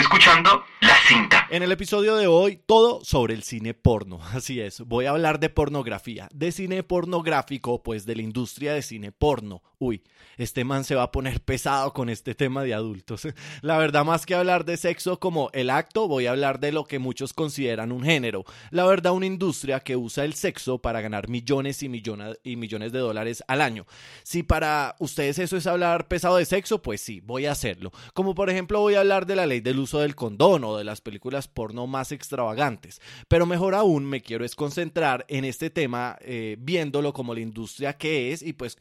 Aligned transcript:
escuchando 0.00 0.64
La 0.80 0.96
Cinta. 1.06 1.46
En 1.50 1.62
el 1.62 1.72
episodio 1.72 2.16
de 2.16 2.26
hoy, 2.26 2.58
todo 2.64 3.04
sobre 3.04 3.34
el 3.34 3.42
cine 3.42 3.74
porno. 3.74 4.20
Así 4.32 4.60
es, 4.60 4.80
voy 4.80 5.04
a 5.04 5.10
hablar 5.10 5.38
de 5.40 5.50
pornografía, 5.50 6.28
de 6.32 6.52
cine 6.52 6.82
pornográfico, 6.82 7.82
pues 7.82 8.06
de 8.06 8.16
la 8.16 8.22
industria 8.22 8.72
de 8.72 8.82
cine 8.82 9.12
porno. 9.12 9.62
Uy, 9.78 10.02
este 10.36 10.64
man 10.64 10.84
se 10.84 10.94
va 10.94 11.04
a 11.04 11.10
poner 11.10 11.40
pesado 11.40 11.92
con 11.92 12.08
este 12.08 12.34
tema 12.34 12.62
de 12.62 12.74
adultos. 12.74 13.28
La 13.62 13.78
verdad, 13.78 14.04
más 14.04 14.26
que 14.26 14.34
hablar 14.34 14.64
de 14.64 14.76
sexo 14.76 15.18
como 15.18 15.50
el 15.52 15.70
acto, 15.70 16.08
voy 16.08 16.26
a 16.26 16.30
hablar 16.30 16.60
de 16.60 16.72
lo 16.72 16.84
que 16.84 16.98
muchos 16.98 17.32
consideran 17.32 17.92
un 17.92 18.02
género. 18.02 18.44
La 18.70 18.86
verdad, 18.86 19.12
una 19.12 19.26
industria 19.26 19.80
que 19.80 19.96
usa 19.96 20.24
el 20.24 20.34
sexo 20.34 20.78
para 20.78 21.00
ganar 21.00 21.28
millones 21.28 21.82
y 21.82 21.88
millones, 21.88 22.38
y 22.42 22.56
millones 22.56 22.92
de 22.92 23.00
dólares 23.00 23.42
al 23.48 23.60
año. 23.60 23.86
Si 24.22 24.42
para 24.42 24.96
ustedes 24.98 25.38
eso 25.38 25.56
es 25.56 25.66
hablar 25.66 26.08
pesado 26.08 26.36
de 26.36 26.44
sexo, 26.44 26.80
pues 26.80 27.00
sí, 27.00 27.20
voy 27.20 27.46
a 27.46 27.52
hacerlo. 27.52 27.90
Como 28.14 28.34
por 28.34 28.50
ejemplo, 28.50 28.80
voy 28.80 28.94
a 28.94 29.00
hablar 29.00 29.26
de 29.26 29.36
la 29.36 29.46
ley 29.46 29.60
del 29.60 29.78
uso 29.78 29.89
del 29.98 30.14
condón 30.14 30.64
o 30.64 30.76
de 30.76 30.84
las 30.84 31.00
películas 31.00 31.48
porno 31.48 31.86
más 31.86 32.12
extravagantes. 32.12 33.00
Pero 33.28 33.46
mejor 33.46 33.74
aún 33.74 34.04
me 34.04 34.20
quiero 34.20 34.44
es 34.44 34.54
concentrar 34.54 35.24
en 35.28 35.44
este 35.44 35.70
tema 35.70 36.16
eh, 36.20 36.56
viéndolo 36.58 37.12
como 37.12 37.34
la 37.34 37.40
industria 37.40 37.96
que 37.96 38.32
es 38.32 38.42
y 38.42 38.52
pues 38.52 38.78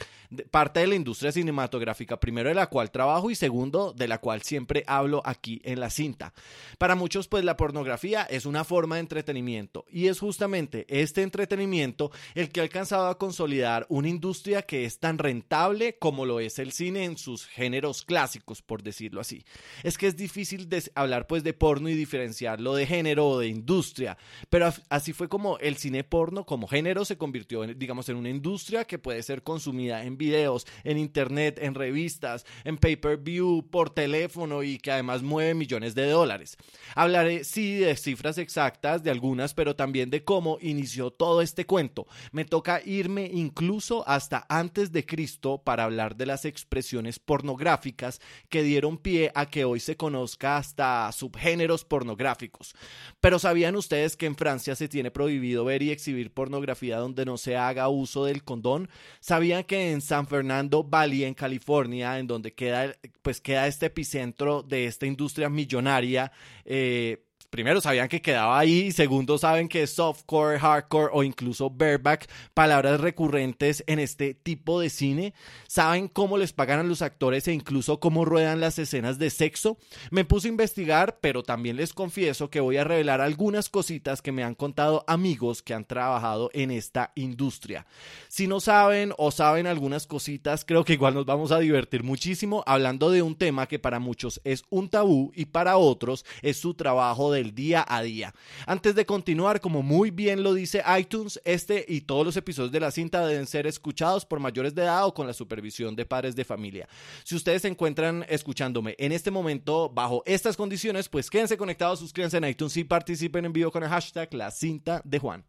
parte 0.51 0.81
de 0.81 0.87
la 0.87 0.95
industria 0.95 1.31
cinematográfica, 1.31 2.19
primero 2.19 2.49
de 2.49 2.55
la 2.55 2.67
cual 2.67 2.91
trabajo 2.91 3.31
y 3.31 3.35
segundo 3.35 3.93
de 3.93 4.07
la 4.07 4.19
cual 4.19 4.41
siempre 4.41 4.83
hablo 4.87 5.21
aquí 5.25 5.61
en 5.63 5.79
la 5.79 5.89
cinta. 5.89 6.33
Para 6.77 6.95
muchos 6.95 7.27
pues 7.27 7.43
la 7.43 7.57
pornografía 7.57 8.23
es 8.23 8.45
una 8.45 8.63
forma 8.63 8.95
de 8.95 9.01
entretenimiento 9.01 9.85
y 9.89 10.07
es 10.07 10.19
justamente 10.19 10.85
este 10.89 11.23
entretenimiento 11.23 12.11
el 12.35 12.49
que 12.49 12.59
ha 12.59 12.63
alcanzado 12.63 13.07
a 13.07 13.17
consolidar 13.17 13.85
una 13.89 14.09
industria 14.09 14.61
que 14.61 14.85
es 14.85 14.99
tan 14.99 15.17
rentable 15.17 15.97
como 15.97 16.25
lo 16.25 16.39
es 16.39 16.59
el 16.59 16.71
cine 16.71 17.05
en 17.05 17.17
sus 17.17 17.45
géneros 17.45 18.03
clásicos, 18.03 18.61
por 18.61 18.83
decirlo 18.83 19.21
así. 19.21 19.43
Es 19.83 19.97
que 19.97 20.07
es 20.07 20.15
difícil 20.15 20.69
hablar 21.01 21.27
pues 21.27 21.43
de 21.43 21.53
porno 21.53 21.89
y 21.89 21.93
diferenciarlo 21.95 22.75
de 22.75 22.85
género 22.85 23.27
o 23.27 23.39
de 23.39 23.47
industria, 23.47 24.17
pero 24.49 24.73
así 24.89 25.13
fue 25.13 25.29
como 25.29 25.57
el 25.59 25.77
cine 25.77 26.03
porno 26.03 26.45
como 26.45 26.67
género 26.67 27.05
se 27.05 27.17
convirtió 27.17 27.63
en, 27.63 27.77
digamos 27.77 28.09
en 28.09 28.15
una 28.15 28.29
industria 28.29 28.85
que 28.85 28.99
puede 28.99 29.23
ser 29.23 29.43
consumida 29.43 30.03
en 30.03 30.17
videos, 30.17 30.65
en 30.83 30.97
internet, 30.97 31.59
en 31.61 31.75
revistas, 31.75 32.45
en 32.63 32.77
pay-per-view, 32.77 33.67
por 33.69 33.89
teléfono 33.89 34.63
y 34.63 34.77
que 34.77 34.91
además 34.91 35.21
mueve 35.21 35.53
millones 35.53 35.95
de 35.95 36.09
dólares. 36.09 36.57
Hablaré 36.95 37.43
sí 37.43 37.75
de 37.75 37.95
cifras 37.95 38.37
exactas 38.37 39.03
de 39.03 39.11
algunas, 39.11 39.53
pero 39.53 39.75
también 39.75 40.09
de 40.09 40.23
cómo 40.23 40.57
inició 40.61 41.11
todo 41.11 41.41
este 41.41 41.65
cuento. 41.65 42.07
Me 42.31 42.45
toca 42.45 42.81
irme 42.85 43.29
incluso 43.31 44.07
hasta 44.07 44.45
antes 44.49 44.91
de 44.91 45.05
Cristo 45.05 45.61
para 45.63 45.83
hablar 45.83 46.15
de 46.15 46.25
las 46.25 46.45
expresiones 46.45 47.19
pornográficas 47.19 48.21
que 48.49 48.63
dieron 48.63 48.97
pie 48.97 49.31
a 49.35 49.47
que 49.47 49.65
hoy 49.65 49.79
se 49.79 49.97
conozca 49.97 50.57
hasta 50.57 50.78
subgéneros 51.11 51.85
pornográficos. 51.85 52.73
Pero 53.19 53.39
¿sabían 53.39 53.75
ustedes 53.75 54.15
que 54.15 54.25
en 54.25 54.35
Francia 54.35 54.75
se 54.75 54.87
tiene 54.87 55.11
prohibido 55.11 55.65
ver 55.65 55.81
y 55.81 55.91
exhibir 55.91 56.33
pornografía 56.33 56.97
donde 56.97 57.25
no 57.25 57.37
se 57.37 57.57
haga 57.57 57.89
uso 57.89 58.25
del 58.25 58.43
condón? 58.43 58.89
¿Sabían 59.19 59.63
que 59.63 59.91
en 59.91 60.01
San 60.01 60.27
Fernando 60.27 60.83
Valley, 60.83 61.23
en 61.23 61.33
California, 61.33 62.19
en 62.19 62.27
donde 62.27 62.53
queda, 62.53 62.95
pues 63.21 63.41
queda 63.41 63.67
este 63.67 63.87
epicentro 63.87 64.63
de 64.63 64.85
esta 64.85 65.05
industria 65.05 65.49
millonaria, 65.49 66.31
eh, 66.65 67.25
primero 67.49 67.81
sabían 67.81 68.07
que 68.07 68.21
quedaba 68.21 68.59
ahí 68.59 68.87
y 68.87 68.91
segundo 68.91 69.37
saben 69.37 69.67
que 69.67 69.87
softcore, 69.87 70.59
hardcore 70.59 71.09
o 71.13 71.23
incluso 71.23 71.69
bareback, 71.69 72.29
palabras 72.53 73.01
recurrentes 73.01 73.83
en 73.87 73.99
este 73.99 74.33
tipo 74.33 74.79
de 74.79 74.89
cine. 74.89 75.33
Saben 75.67 76.07
cómo 76.07 76.37
les 76.37 76.53
pagan 76.53 76.79
a 76.79 76.83
los 76.83 77.01
actores 77.01 77.47
e 77.47 77.53
incluso 77.53 77.99
cómo 77.99 78.25
ruedan 78.25 78.59
las 78.59 78.79
escenas 78.79 79.17
de 79.17 79.29
sexo. 79.29 79.77
Me 80.11 80.25
puse 80.25 80.47
a 80.47 80.51
investigar, 80.51 81.19
pero 81.21 81.43
también 81.43 81.75
les 81.75 81.93
confieso 81.93 82.49
que 82.49 82.59
voy 82.59 82.77
a 82.77 82.83
revelar 82.83 83.21
algunas 83.21 83.69
cositas 83.69 84.21
que 84.21 84.31
me 84.31 84.43
han 84.43 84.55
contado 84.55 85.03
amigos 85.07 85.61
que 85.61 85.73
han 85.73 85.85
trabajado 85.85 86.49
en 86.53 86.71
esta 86.71 87.11
industria. 87.15 87.85
Si 88.27 88.47
no 88.47 88.59
saben 88.59 89.13
o 89.17 89.31
saben 89.31 89.67
algunas 89.67 90.07
cositas, 90.07 90.65
creo 90.65 90.83
que 90.83 90.93
igual 90.93 91.13
nos 91.13 91.25
vamos 91.25 91.51
a 91.51 91.59
divertir 91.59 92.03
muchísimo 92.03 92.63
hablando 92.65 93.09
de 93.11 93.21
un 93.21 93.35
tema 93.35 93.67
que 93.67 93.79
para 93.79 93.99
muchos 93.99 94.39
es 94.43 94.63
un 94.69 94.89
tabú 94.89 95.31
y 95.35 95.45
para 95.45 95.77
otros 95.77 96.25
es 96.41 96.57
su 96.57 96.73
trabajo 96.73 97.31
de 97.31 97.38
el 97.39 97.55
día 97.55 97.85
a 97.87 98.01
día. 98.01 98.33
Antes 98.65 98.95
de 98.95 99.05
continuar, 99.05 99.61
como 99.61 99.81
muy 99.81 100.11
bien 100.11 100.43
lo 100.43 100.53
dice 100.53 100.83
iTunes, 100.99 101.41
este 101.45 101.85
y 101.87 102.01
todos 102.01 102.25
los 102.25 102.37
episodios 102.37 102.71
de 102.71 102.79
la 102.79 102.91
cinta 102.91 103.25
deben 103.25 103.47
ser 103.47 103.67
escuchados 103.67 104.25
por 104.25 104.39
mayores 104.39 104.75
de 104.75 104.83
edad 104.83 105.05
o 105.05 105.13
con 105.13 105.27
la 105.27 105.33
supervisión 105.33 105.95
de 105.95 106.05
padres 106.05 106.35
de 106.35 106.45
familia. 106.45 106.87
Si 107.23 107.35
ustedes 107.35 107.61
se 107.61 107.67
encuentran 107.67 108.25
escuchándome 108.29 108.95
en 108.99 109.11
este 109.11 109.31
momento 109.31 109.89
bajo 109.89 110.23
estas 110.25 110.57
condiciones, 110.57 111.09
pues 111.09 111.29
quédense 111.29 111.57
conectados, 111.57 111.99
suscríbanse 111.99 112.37
en 112.37 112.45
iTunes 112.45 112.77
y 112.77 112.83
participen 112.83 113.45
en 113.45 113.53
vivo 113.53 113.71
con 113.71 113.83
el 113.83 113.89
hashtag 113.89 114.33
la 114.33 114.51
cinta 114.51 115.01
de 115.03 115.19
Juan. 115.19 115.43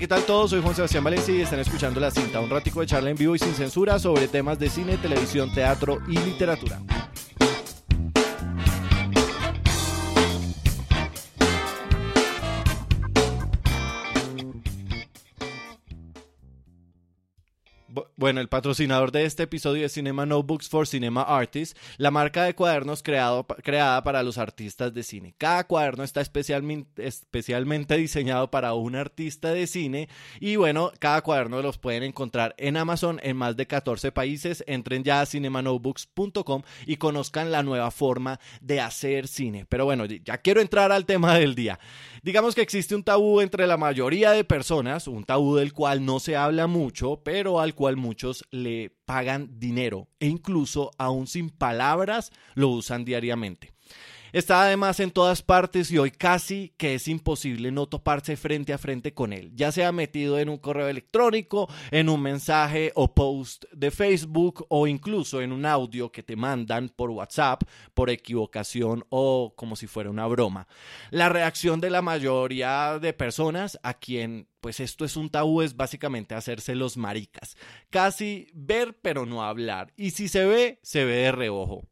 ¿Qué 0.00 0.08
tal 0.08 0.24
todos? 0.24 0.50
Soy 0.50 0.60
Juan 0.60 0.74
Sebastián 0.74 1.04
Valencia 1.04 1.34
y 1.34 1.40
están 1.42 1.60
escuchando 1.60 2.00
La 2.00 2.10
Cinta, 2.10 2.40
un 2.40 2.50
ratico 2.50 2.80
de 2.80 2.86
charla 2.86 3.10
en 3.10 3.16
vivo 3.16 3.36
y 3.36 3.38
sin 3.38 3.54
censura 3.54 3.98
sobre 3.98 4.26
temas 4.26 4.58
de 4.58 4.68
cine, 4.68 4.96
televisión, 4.96 5.52
teatro 5.54 6.00
y 6.08 6.18
literatura. 6.18 6.80
Bueno, 18.16 18.40
el 18.40 18.48
patrocinador 18.48 19.10
de 19.10 19.24
este 19.24 19.42
episodio 19.42 19.84
es 19.84 19.92
Cinema 19.92 20.24
Notebooks 20.24 20.68
for 20.68 20.86
Cinema 20.86 21.22
Artists, 21.22 21.76
la 21.96 22.12
marca 22.12 22.44
de 22.44 22.54
cuadernos 22.54 23.02
creado, 23.02 23.44
creada 23.44 24.04
para 24.04 24.22
los 24.22 24.38
artistas 24.38 24.94
de 24.94 25.02
cine. 25.02 25.34
Cada 25.36 25.64
cuaderno 25.64 26.04
está 26.04 26.20
especialmente, 26.20 27.08
especialmente 27.08 27.96
diseñado 27.96 28.52
para 28.52 28.72
un 28.74 28.94
artista 28.94 29.52
de 29.52 29.66
cine 29.66 30.08
y 30.38 30.54
bueno, 30.54 30.92
cada 31.00 31.22
cuaderno 31.22 31.60
los 31.60 31.78
pueden 31.78 32.04
encontrar 32.04 32.54
en 32.56 32.76
Amazon 32.76 33.18
en 33.24 33.36
más 33.36 33.56
de 33.56 33.66
14 33.66 34.12
países. 34.12 34.62
Entren 34.68 35.02
ya 35.02 35.20
a 35.20 35.26
cinemanotebooks.com 35.26 36.62
y 36.86 36.98
conozcan 36.98 37.50
la 37.50 37.64
nueva 37.64 37.90
forma 37.90 38.38
de 38.60 38.80
hacer 38.80 39.26
cine. 39.26 39.66
Pero 39.68 39.86
bueno, 39.86 40.04
ya 40.04 40.38
quiero 40.38 40.60
entrar 40.60 40.92
al 40.92 41.04
tema 41.04 41.34
del 41.34 41.56
día. 41.56 41.80
Digamos 42.24 42.54
que 42.54 42.62
existe 42.62 42.94
un 42.94 43.02
tabú 43.02 43.42
entre 43.42 43.66
la 43.66 43.76
mayoría 43.76 44.30
de 44.30 44.44
personas, 44.44 45.08
un 45.08 45.24
tabú 45.24 45.56
del 45.56 45.74
cual 45.74 46.06
no 46.06 46.20
se 46.20 46.36
habla 46.36 46.66
mucho, 46.66 47.20
pero 47.22 47.60
al 47.60 47.74
cual 47.74 47.98
muchos 47.98 48.46
le 48.50 48.96
pagan 49.04 49.60
dinero 49.60 50.08
e 50.20 50.28
incluso 50.28 50.90
aún 50.96 51.26
sin 51.26 51.50
palabras 51.50 52.32
lo 52.54 52.70
usan 52.70 53.04
diariamente. 53.04 53.73
Está 54.34 54.64
además 54.64 54.98
en 54.98 55.12
todas 55.12 55.42
partes 55.42 55.92
y 55.92 55.98
hoy 55.98 56.10
casi 56.10 56.74
que 56.76 56.96
es 56.96 57.06
imposible 57.06 57.70
no 57.70 57.86
toparse 57.86 58.36
frente 58.36 58.72
a 58.72 58.78
frente 58.78 59.14
con 59.14 59.32
él, 59.32 59.52
ya 59.54 59.70
sea 59.70 59.92
metido 59.92 60.40
en 60.40 60.48
un 60.48 60.58
correo 60.58 60.88
electrónico, 60.88 61.68
en 61.92 62.08
un 62.08 62.20
mensaje 62.20 62.90
o 62.96 63.14
post 63.14 63.66
de 63.70 63.92
Facebook 63.92 64.66
o 64.70 64.88
incluso 64.88 65.40
en 65.40 65.52
un 65.52 65.64
audio 65.64 66.10
que 66.10 66.24
te 66.24 66.34
mandan 66.34 66.88
por 66.88 67.10
WhatsApp 67.10 67.62
por 67.94 68.10
equivocación 68.10 69.04
o 69.08 69.54
como 69.54 69.76
si 69.76 69.86
fuera 69.86 70.10
una 70.10 70.26
broma. 70.26 70.66
La 71.12 71.28
reacción 71.28 71.80
de 71.80 71.90
la 71.90 72.02
mayoría 72.02 72.98
de 72.98 73.12
personas 73.12 73.78
a 73.84 73.94
quien 73.94 74.48
pues 74.64 74.80
esto 74.80 75.04
es 75.04 75.18
un 75.18 75.28
tabú, 75.28 75.60
es 75.60 75.76
básicamente 75.76 76.34
hacerse 76.34 76.74
los 76.74 76.96
maricas. 76.96 77.54
Casi 77.90 78.48
ver 78.54 78.96
pero 79.02 79.26
no 79.26 79.44
hablar. 79.44 79.92
Y 79.94 80.12
si 80.12 80.26
se 80.26 80.46
ve, 80.46 80.78
se 80.82 81.04
ve 81.04 81.16
de 81.16 81.32
reojo. 81.32 81.84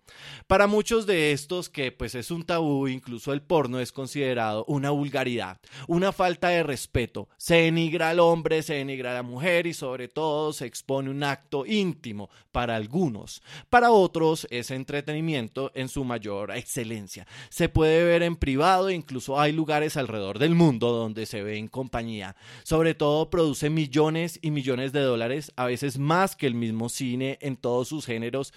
Para 0.46 0.66
muchos 0.66 1.04
de 1.04 1.32
estos 1.32 1.68
que 1.68 1.92
pues 1.92 2.14
es 2.14 2.30
un 2.30 2.44
tabú, 2.44 2.88
incluso 2.88 3.34
el 3.34 3.42
porno 3.42 3.78
es 3.78 3.92
considerado 3.92 4.64
una 4.68 4.88
vulgaridad, 4.88 5.60
una 5.86 6.12
falta 6.12 6.48
de 6.48 6.62
respeto. 6.62 7.28
Se 7.36 7.56
denigra 7.56 8.08
al 8.08 8.20
hombre, 8.20 8.62
se 8.62 8.72
denigra 8.72 9.10
a 9.10 9.16
la 9.16 9.22
mujer 9.22 9.66
y 9.66 9.74
sobre 9.74 10.08
todo 10.08 10.54
se 10.54 10.64
expone 10.64 11.10
un 11.10 11.24
acto 11.24 11.66
íntimo 11.66 12.30
para 12.52 12.76
algunos. 12.76 13.42
Para 13.68 13.90
otros 13.90 14.46
es 14.50 14.70
entretenimiento 14.70 15.72
en 15.74 15.90
su 15.90 16.04
mayor 16.04 16.56
excelencia. 16.56 17.26
Se 17.50 17.68
puede 17.68 18.02
ver 18.04 18.22
en 18.22 18.36
privado, 18.36 18.90
incluso 18.90 19.38
hay 19.38 19.52
lugares 19.52 19.98
alrededor 19.98 20.38
del 20.38 20.54
mundo 20.54 20.90
donde 20.92 21.26
se 21.26 21.42
ve 21.42 21.58
en 21.58 21.68
compañía. 21.68 22.34
Sobre 22.64 22.94
todo 22.94 23.30
produce 23.30 23.70
millones 23.70 24.38
y 24.42 24.50
millones 24.50 24.92
de 24.92 25.00
dólares, 25.00 25.52
a 25.56 25.66
veces 25.66 25.98
más 25.98 26.36
que 26.36 26.46
el 26.46 26.54
mismo 26.54 26.88
cine 26.88 27.38
en 27.40 27.56
todos 27.56 27.88
sus 27.88 28.06
géneros 28.06 28.52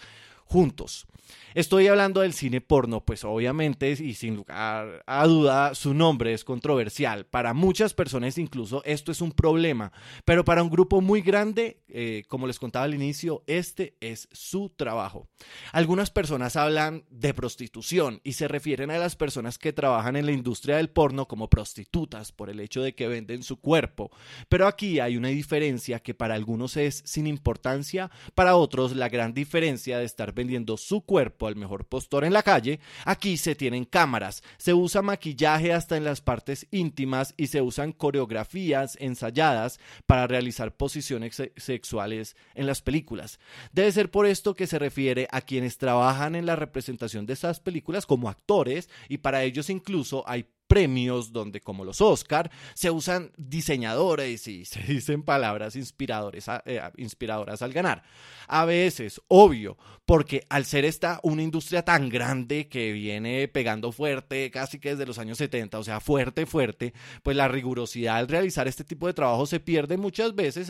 juntos. 0.45 1.07
Estoy 1.53 1.87
hablando 1.87 2.21
del 2.21 2.33
cine 2.33 2.59
porno, 2.59 3.05
pues 3.05 3.23
obviamente 3.23 3.89
y 3.91 4.13
sin 4.15 4.35
lugar 4.35 5.03
a 5.07 5.25
duda 5.25 5.73
su 5.73 5.93
nombre 5.93 6.33
es 6.33 6.43
controversial. 6.43 7.25
Para 7.25 7.53
muchas 7.53 7.93
personas 7.93 8.37
incluso 8.37 8.83
esto 8.83 9.11
es 9.11 9.21
un 9.21 9.31
problema, 9.31 9.91
pero 10.25 10.43
para 10.43 10.61
un 10.61 10.69
grupo 10.69 10.99
muy 10.99 11.21
grande, 11.21 11.81
eh, 11.87 12.23
como 12.27 12.45
les 12.45 12.59
contaba 12.59 12.85
al 12.85 12.93
inicio, 12.93 13.43
este 13.47 13.95
es 14.01 14.27
su 14.33 14.69
trabajo. 14.69 15.29
Algunas 15.71 16.11
personas 16.11 16.57
hablan 16.57 17.05
de 17.09 17.33
prostitución 17.33 18.19
y 18.23 18.33
se 18.33 18.47
refieren 18.47 18.91
a 18.91 18.97
las 18.97 19.15
personas 19.15 19.57
que 19.57 19.73
trabajan 19.73 20.17
en 20.17 20.25
la 20.25 20.33
industria 20.33 20.77
del 20.77 20.89
porno 20.89 21.27
como 21.27 21.49
prostitutas 21.49 22.33
por 22.33 22.49
el 22.49 22.59
hecho 22.59 22.81
de 22.81 22.95
que 22.95 23.07
venden 23.07 23.43
su 23.43 23.61
cuerpo. 23.61 24.11
Pero 24.49 24.67
aquí 24.67 24.99
hay 24.99 25.15
una 25.15 25.29
diferencia 25.29 25.99
que 25.99 26.13
para 26.13 26.35
algunos 26.35 26.75
es 26.75 27.01
sin 27.05 27.27
importancia, 27.27 28.11
para 28.33 28.57
otros 28.57 28.93
la 28.93 29.07
gran 29.07 29.33
diferencia 29.33 29.97
de 29.97 30.05
estar 30.05 30.33
vendiendo 30.33 30.75
su 30.75 31.01
cuerpo 31.01 31.14
al 31.17 31.55
mejor 31.55 31.85
postor 31.85 32.25
en 32.25 32.33
la 32.33 32.43
calle, 32.43 32.79
aquí 33.05 33.37
se 33.37 33.55
tienen 33.55 33.85
cámaras, 33.85 34.43
se 34.57 34.73
usa 34.73 35.01
maquillaje 35.01 35.73
hasta 35.73 35.97
en 35.97 36.03
las 36.03 36.21
partes 36.21 36.67
íntimas 36.71 37.33
y 37.37 37.47
se 37.47 37.61
usan 37.61 37.91
coreografías 37.91 38.97
ensayadas 38.99 39.79
para 40.05 40.27
realizar 40.27 40.75
posiciones 40.75 41.41
sexuales 41.55 42.35
en 42.53 42.67
las 42.67 42.81
películas. 42.81 43.39
Debe 43.71 43.91
ser 43.91 44.11
por 44.11 44.25
esto 44.25 44.55
que 44.55 44.67
se 44.67 44.79
refiere 44.79 45.27
a 45.31 45.41
quienes 45.41 45.77
trabajan 45.77 46.35
en 46.35 46.45
la 46.45 46.55
representación 46.55 47.25
de 47.25 47.33
esas 47.33 47.59
películas 47.59 48.05
como 48.05 48.29
actores 48.29 48.89
y 49.09 49.19
para 49.19 49.43
ellos 49.43 49.69
incluso 49.69 50.23
hay 50.27 50.47
premios 50.75 51.31
donde 51.31 51.61
como 51.61 51.85
los 51.85 52.01
Oscar 52.01 52.51
se 52.73 52.91
usan 52.91 53.31
diseñadores 53.37 54.45
y 54.49 54.65
se 54.65 54.81
dicen 54.93 55.23
palabras 55.23 55.77
inspiradores, 55.77 56.47
eh, 56.65 56.81
inspiradoras 56.97 57.61
al 57.61 57.71
ganar. 57.71 58.03
A 58.49 58.65
veces, 58.65 59.21
obvio, 59.29 59.77
porque 60.05 60.45
al 60.49 60.65
ser 60.65 60.83
esta 60.83 61.21
una 61.23 61.43
industria 61.43 61.83
tan 61.83 62.09
grande 62.09 62.67
que 62.67 62.91
viene 62.91 63.47
pegando 63.47 63.93
fuerte 63.93 64.51
casi 64.51 64.77
que 64.77 64.89
desde 64.89 65.05
los 65.05 65.17
años 65.17 65.37
70, 65.37 65.79
o 65.79 65.83
sea, 65.85 66.01
fuerte, 66.01 66.45
fuerte, 66.45 66.93
pues 67.23 67.37
la 67.37 67.47
rigurosidad 67.47 68.17
al 68.17 68.27
realizar 68.27 68.67
este 68.67 68.83
tipo 68.83 69.07
de 69.07 69.13
trabajo 69.13 69.45
se 69.45 69.61
pierde 69.61 69.95
muchas 69.95 70.35
veces, 70.35 70.69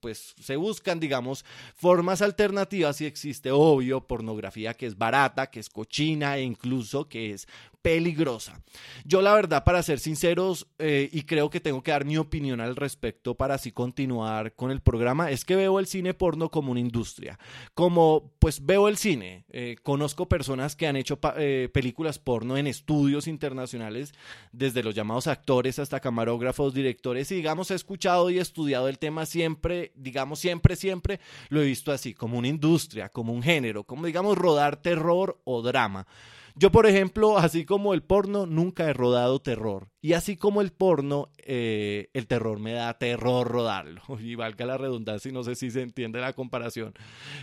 pues 0.00 0.34
se 0.40 0.56
buscan, 0.56 0.98
digamos, 0.98 1.44
formas 1.76 2.22
alternativas 2.22 3.00
y 3.00 3.06
existe, 3.06 3.52
obvio, 3.52 4.04
pornografía 4.04 4.74
que 4.74 4.86
es 4.86 4.98
barata, 4.98 5.48
que 5.48 5.60
es 5.60 5.70
cochina 5.70 6.38
e 6.38 6.42
incluso 6.42 7.08
que 7.08 7.30
es 7.30 7.46
peligrosa. 7.84 8.62
Yo 9.04 9.20
la 9.20 9.34
verdad, 9.34 9.62
para 9.62 9.82
ser 9.82 10.00
sinceros, 10.00 10.66
eh, 10.78 11.10
y 11.12 11.24
creo 11.24 11.50
que 11.50 11.60
tengo 11.60 11.82
que 11.82 11.90
dar 11.90 12.06
mi 12.06 12.16
opinión 12.16 12.62
al 12.62 12.76
respecto 12.76 13.34
para 13.34 13.56
así 13.56 13.72
continuar 13.72 14.54
con 14.54 14.70
el 14.70 14.80
programa, 14.80 15.30
es 15.30 15.44
que 15.44 15.54
veo 15.54 15.78
el 15.78 15.86
cine 15.86 16.14
porno 16.14 16.50
como 16.50 16.70
una 16.70 16.80
industria. 16.80 17.38
Como, 17.74 18.32
pues 18.38 18.64
veo 18.64 18.88
el 18.88 18.96
cine, 18.96 19.44
eh, 19.50 19.76
conozco 19.82 20.30
personas 20.30 20.76
que 20.76 20.86
han 20.86 20.96
hecho 20.96 21.18
eh, 21.36 21.68
películas 21.74 22.18
porno 22.18 22.56
en 22.56 22.68
estudios 22.68 23.28
internacionales, 23.28 24.14
desde 24.50 24.82
los 24.82 24.94
llamados 24.94 25.26
actores 25.26 25.78
hasta 25.78 26.00
camarógrafos, 26.00 26.72
directores, 26.72 27.30
y 27.32 27.34
digamos, 27.34 27.70
he 27.70 27.74
escuchado 27.74 28.30
y 28.30 28.38
estudiado 28.38 28.88
el 28.88 28.98
tema 28.98 29.26
siempre, 29.26 29.92
digamos, 29.94 30.38
siempre, 30.38 30.74
siempre 30.76 31.20
lo 31.50 31.60
he 31.60 31.66
visto 31.66 31.92
así, 31.92 32.14
como 32.14 32.38
una 32.38 32.48
industria, 32.48 33.10
como 33.10 33.34
un 33.34 33.42
género, 33.42 33.84
como 33.84 34.06
digamos, 34.06 34.38
rodar 34.38 34.78
terror 34.78 35.38
o 35.44 35.60
drama. 35.60 36.06
Yo, 36.56 36.70
por 36.70 36.86
ejemplo, 36.86 37.36
así 37.36 37.64
como 37.64 37.94
el 37.94 38.02
porno, 38.02 38.46
nunca 38.46 38.84
he 38.84 38.92
rodado 38.92 39.40
terror. 39.40 39.88
Y 40.00 40.12
así 40.12 40.36
como 40.36 40.60
el 40.60 40.70
porno, 40.70 41.30
eh, 41.38 42.10
el 42.12 42.26
terror 42.26 42.60
me 42.60 42.72
da 42.72 42.96
terror 42.98 43.48
rodarlo. 43.48 44.02
Y 44.24 44.34
valga 44.36 44.66
la 44.66 44.76
redundancia, 44.78 45.32
no 45.32 45.42
sé 45.42 45.54
si 45.54 45.70
se 45.70 45.82
entiende 45.82 46.20
la 46.20 46.32
comparación. 46.32 46.92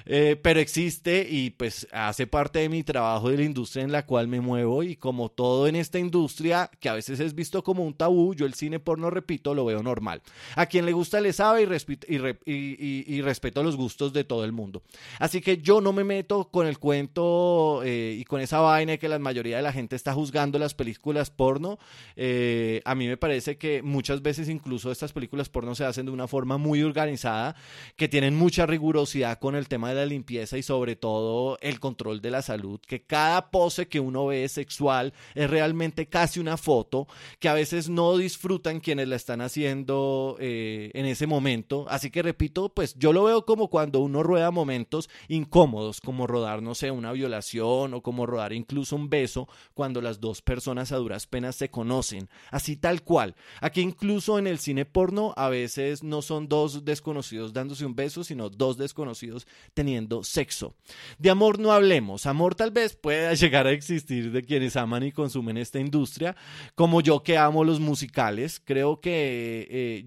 Eh, 0.06 0.40
pero 0.42 0.60
existe 0.60 1.28
y 1.30 1.50
pues 1.50 1.88
hace 1.92 2.28
parte 2.28 2.60
de 2.60 2.70
mi 2.70 2.84
trabajo 2.84 3.30
de 3.30 3.38
la 3.38 3.44
industria 3.44 3.84
en 3.84 3.92
la 3.92 4.06
cual 4.06 4.28
me 4.28 4.42
muevo. 4.42 4.84
Y 4.84 4.96
como 4.96 5.30
todo 5.30 5.68
en 5.68 5.76
esta 5.76 6.00
industria, 6.00 6.70
que 6.80 6.88
a 6.88 6.94
veces 6.94 7.20
es 7.20 7.36
visto 7.36 7.64
como 7.64 7.84
un 7.84 7.96
tabú, 7.96 8.34
yo 8.34 8.46
el 8.46 8.54
cine 8.54 8.80
porno, 8.80 9.10
repito, 9.10 9.54
lo 9.54 9.66
veo 9.66 9.84
normal. 9.84 10.22
A 10.56 10.68
quien 10.68 10.86
le 10.86 10.94
gusta 10.94 11.20
le 11.20 11.34
sabe 11.34 11.64
y, 11.66 13.16
y, 13.16 13.22
respeto 13.22 13.64
los 13.64 13.76
gustos 13.76 14.14
de 14.14 14.24
todo 14.24 14.46
el 14.46 14.52
mundo. 14.52 14.84
Así 15.20 15.42
que 15.42 15.58
yo 15.58 15.82
no 15.82 15.94
me 15.94 16.04
meto 16.04 16.50
con 16.50 16.68
el 16.68 16.78
cuento 16.78 17.82
eh, 17.84 18.18
y 18.20 18.24
con 18.24 18.40
esa 18.40 18.60
vaina 18.60 19.01
que 19.02 19.10
la 19.10 19.20
mayoría 19.20 19.58
de 19.58 19.64
la 19.64 19.74
gente 19.74 19.96
está 19.96 20.14
juzgando 20.14 20.60
las 20.60 20.76
películas 20.76 21.32
porno. 21.32 21.80
Eh, 22.16 22.82
a 22.86 22.94
mí 22.94 23.08
me 23.08 23.18
parece 23.18 23.58
que 23.58 23.82
muchas 23.82 24.22
veces 24.22 24.48
incluso 24.48 24.92
estas 24.92 25.12
películas 25.12 25.50
porno 25.50 25.74
se 25.74 25.84
hacen 25.84 26.06
de 26.06 26.12
una 26.12 26.28
forma 26.28 26.58
muy 26.58 26.84
organizada, 26.84 27.56
que 27.96 28.08
tienen 28.08 28.36
mucha 28.36 28.68
rigurosidad 28.68 29.40
con 29.40 29.56
el 29.56 29.68
tema 29.68 29.90
de 29.90 29.96
la 29.96 30.06
limpieza 30.06 30.58
y 30.58 30.64
sobre 30.64 30.96
todo 30.96 31.58
el 31.62 31.80
control 31.80 32.22
de 32.22 32.30
la 32.30 32.44
salud, 32.44 32.80
que 32.80 33.04
cada 33.04 33.50
pose 33.50 33.88
que 33.88 34.00
uno 34.00 34.28
ve 34.28 34.48
sexual 34.48 35.14
es 35.34 35.50
realmente 35.50 36.06
casi 36.08 36.40
una 36.40 36.58
foto, 36.58 37.08
que 37.40 37.50
a 37.50 37.56
veces 37.56 37.90
no 37.90 38.16
disfrutan 38.18 38.82
quienes 38.82 39.08
la 39.08 39.16
están 39.16 39.42
haciendo 39.42 40.38
eh, 40.40 40.92
en 40.94 41.08
ese 41.08 41.26
momento. 41.26 41.88
Así 41.90 42.12
que 42.12 42.22
repito, 42.22 42.70
pues 42.70 42.94
yo 43.00 43.14
lo 43.14 43.24
veo 43.24 43.46
como 43.46 43.70
cuando 43.70 44.00
uno 44.00 44.22
rueda 44.22 44.52
momentos 44.52 45.10
incómodos, 45.28 46.02
como 46.02 46.28
rodar, 46.28 46.62
no 46.62 46.76
sé, 46.76 46.92
una 46.92 47.12
violación 47.12 47.96
o 47.96 48.02
como 48.02 48.28
rodar 48.28 48.54
incluso 48.54 48.91
un 48.92 49.10
beso 49.10 49.48
cuando 49.74 50.02
las 50.02 50.20
dos 50.20 50.42
personas 50.42 50.92
a 50.92 50.98
duras 50.98 51.28
penas 51.28 51.56
se 51.56 51.70
conocen, 51.70 52.30
así 52.50 52.76
tal 52.76 53.04
cual. 53.04 53.36
Aquí 53.60 53.82
incluso 53.82 54.40
en 54.40 54.48
el 54.48 54.60
cine 54.60 54.86
porno 54.86 55.34
a 55.38 55.50
veces 55.50 56.04
no 56.04 56.22
son 56.22 56.48
dos 56.48 56.86
desconocidos 56.86 57.54
dándose 57.54 57.86
un 57.86 57.96
beso, 57.96 58.24
sino 58.24 58.50
dos 58.50 58.78
desconocidos 58.78 59.48
teniendo 59.74 60.24
sexo. 60.24 60.76
De 61.18 61.30
amor 61.30 61.60
no 61.60 61.72
hablemos, 61.72 62.26
amor 62.26 62.56
tal 62.56 62.72
vez 62.72 62.96
pueda 62.96 63.34
llegar 63.36 63.68
a 63.68 63.72
existir 63.72 64.32
de 64.32 64.44
quienes 64.44 64.76
aman 64.76 65.04
y 65.04 65.12
consumen 65.12 65.58
esta 65.58 65.80
industria, 65.80 66.36
como 66.76 67.02
yo 67.02 67.24
que 67.24 67.38
amo 67.38 67.64
los 67.64 67.80
musicales, 67.80 68.62
creo 68.64 69.00
que 69.00 69.68
eh, 69.70 70.06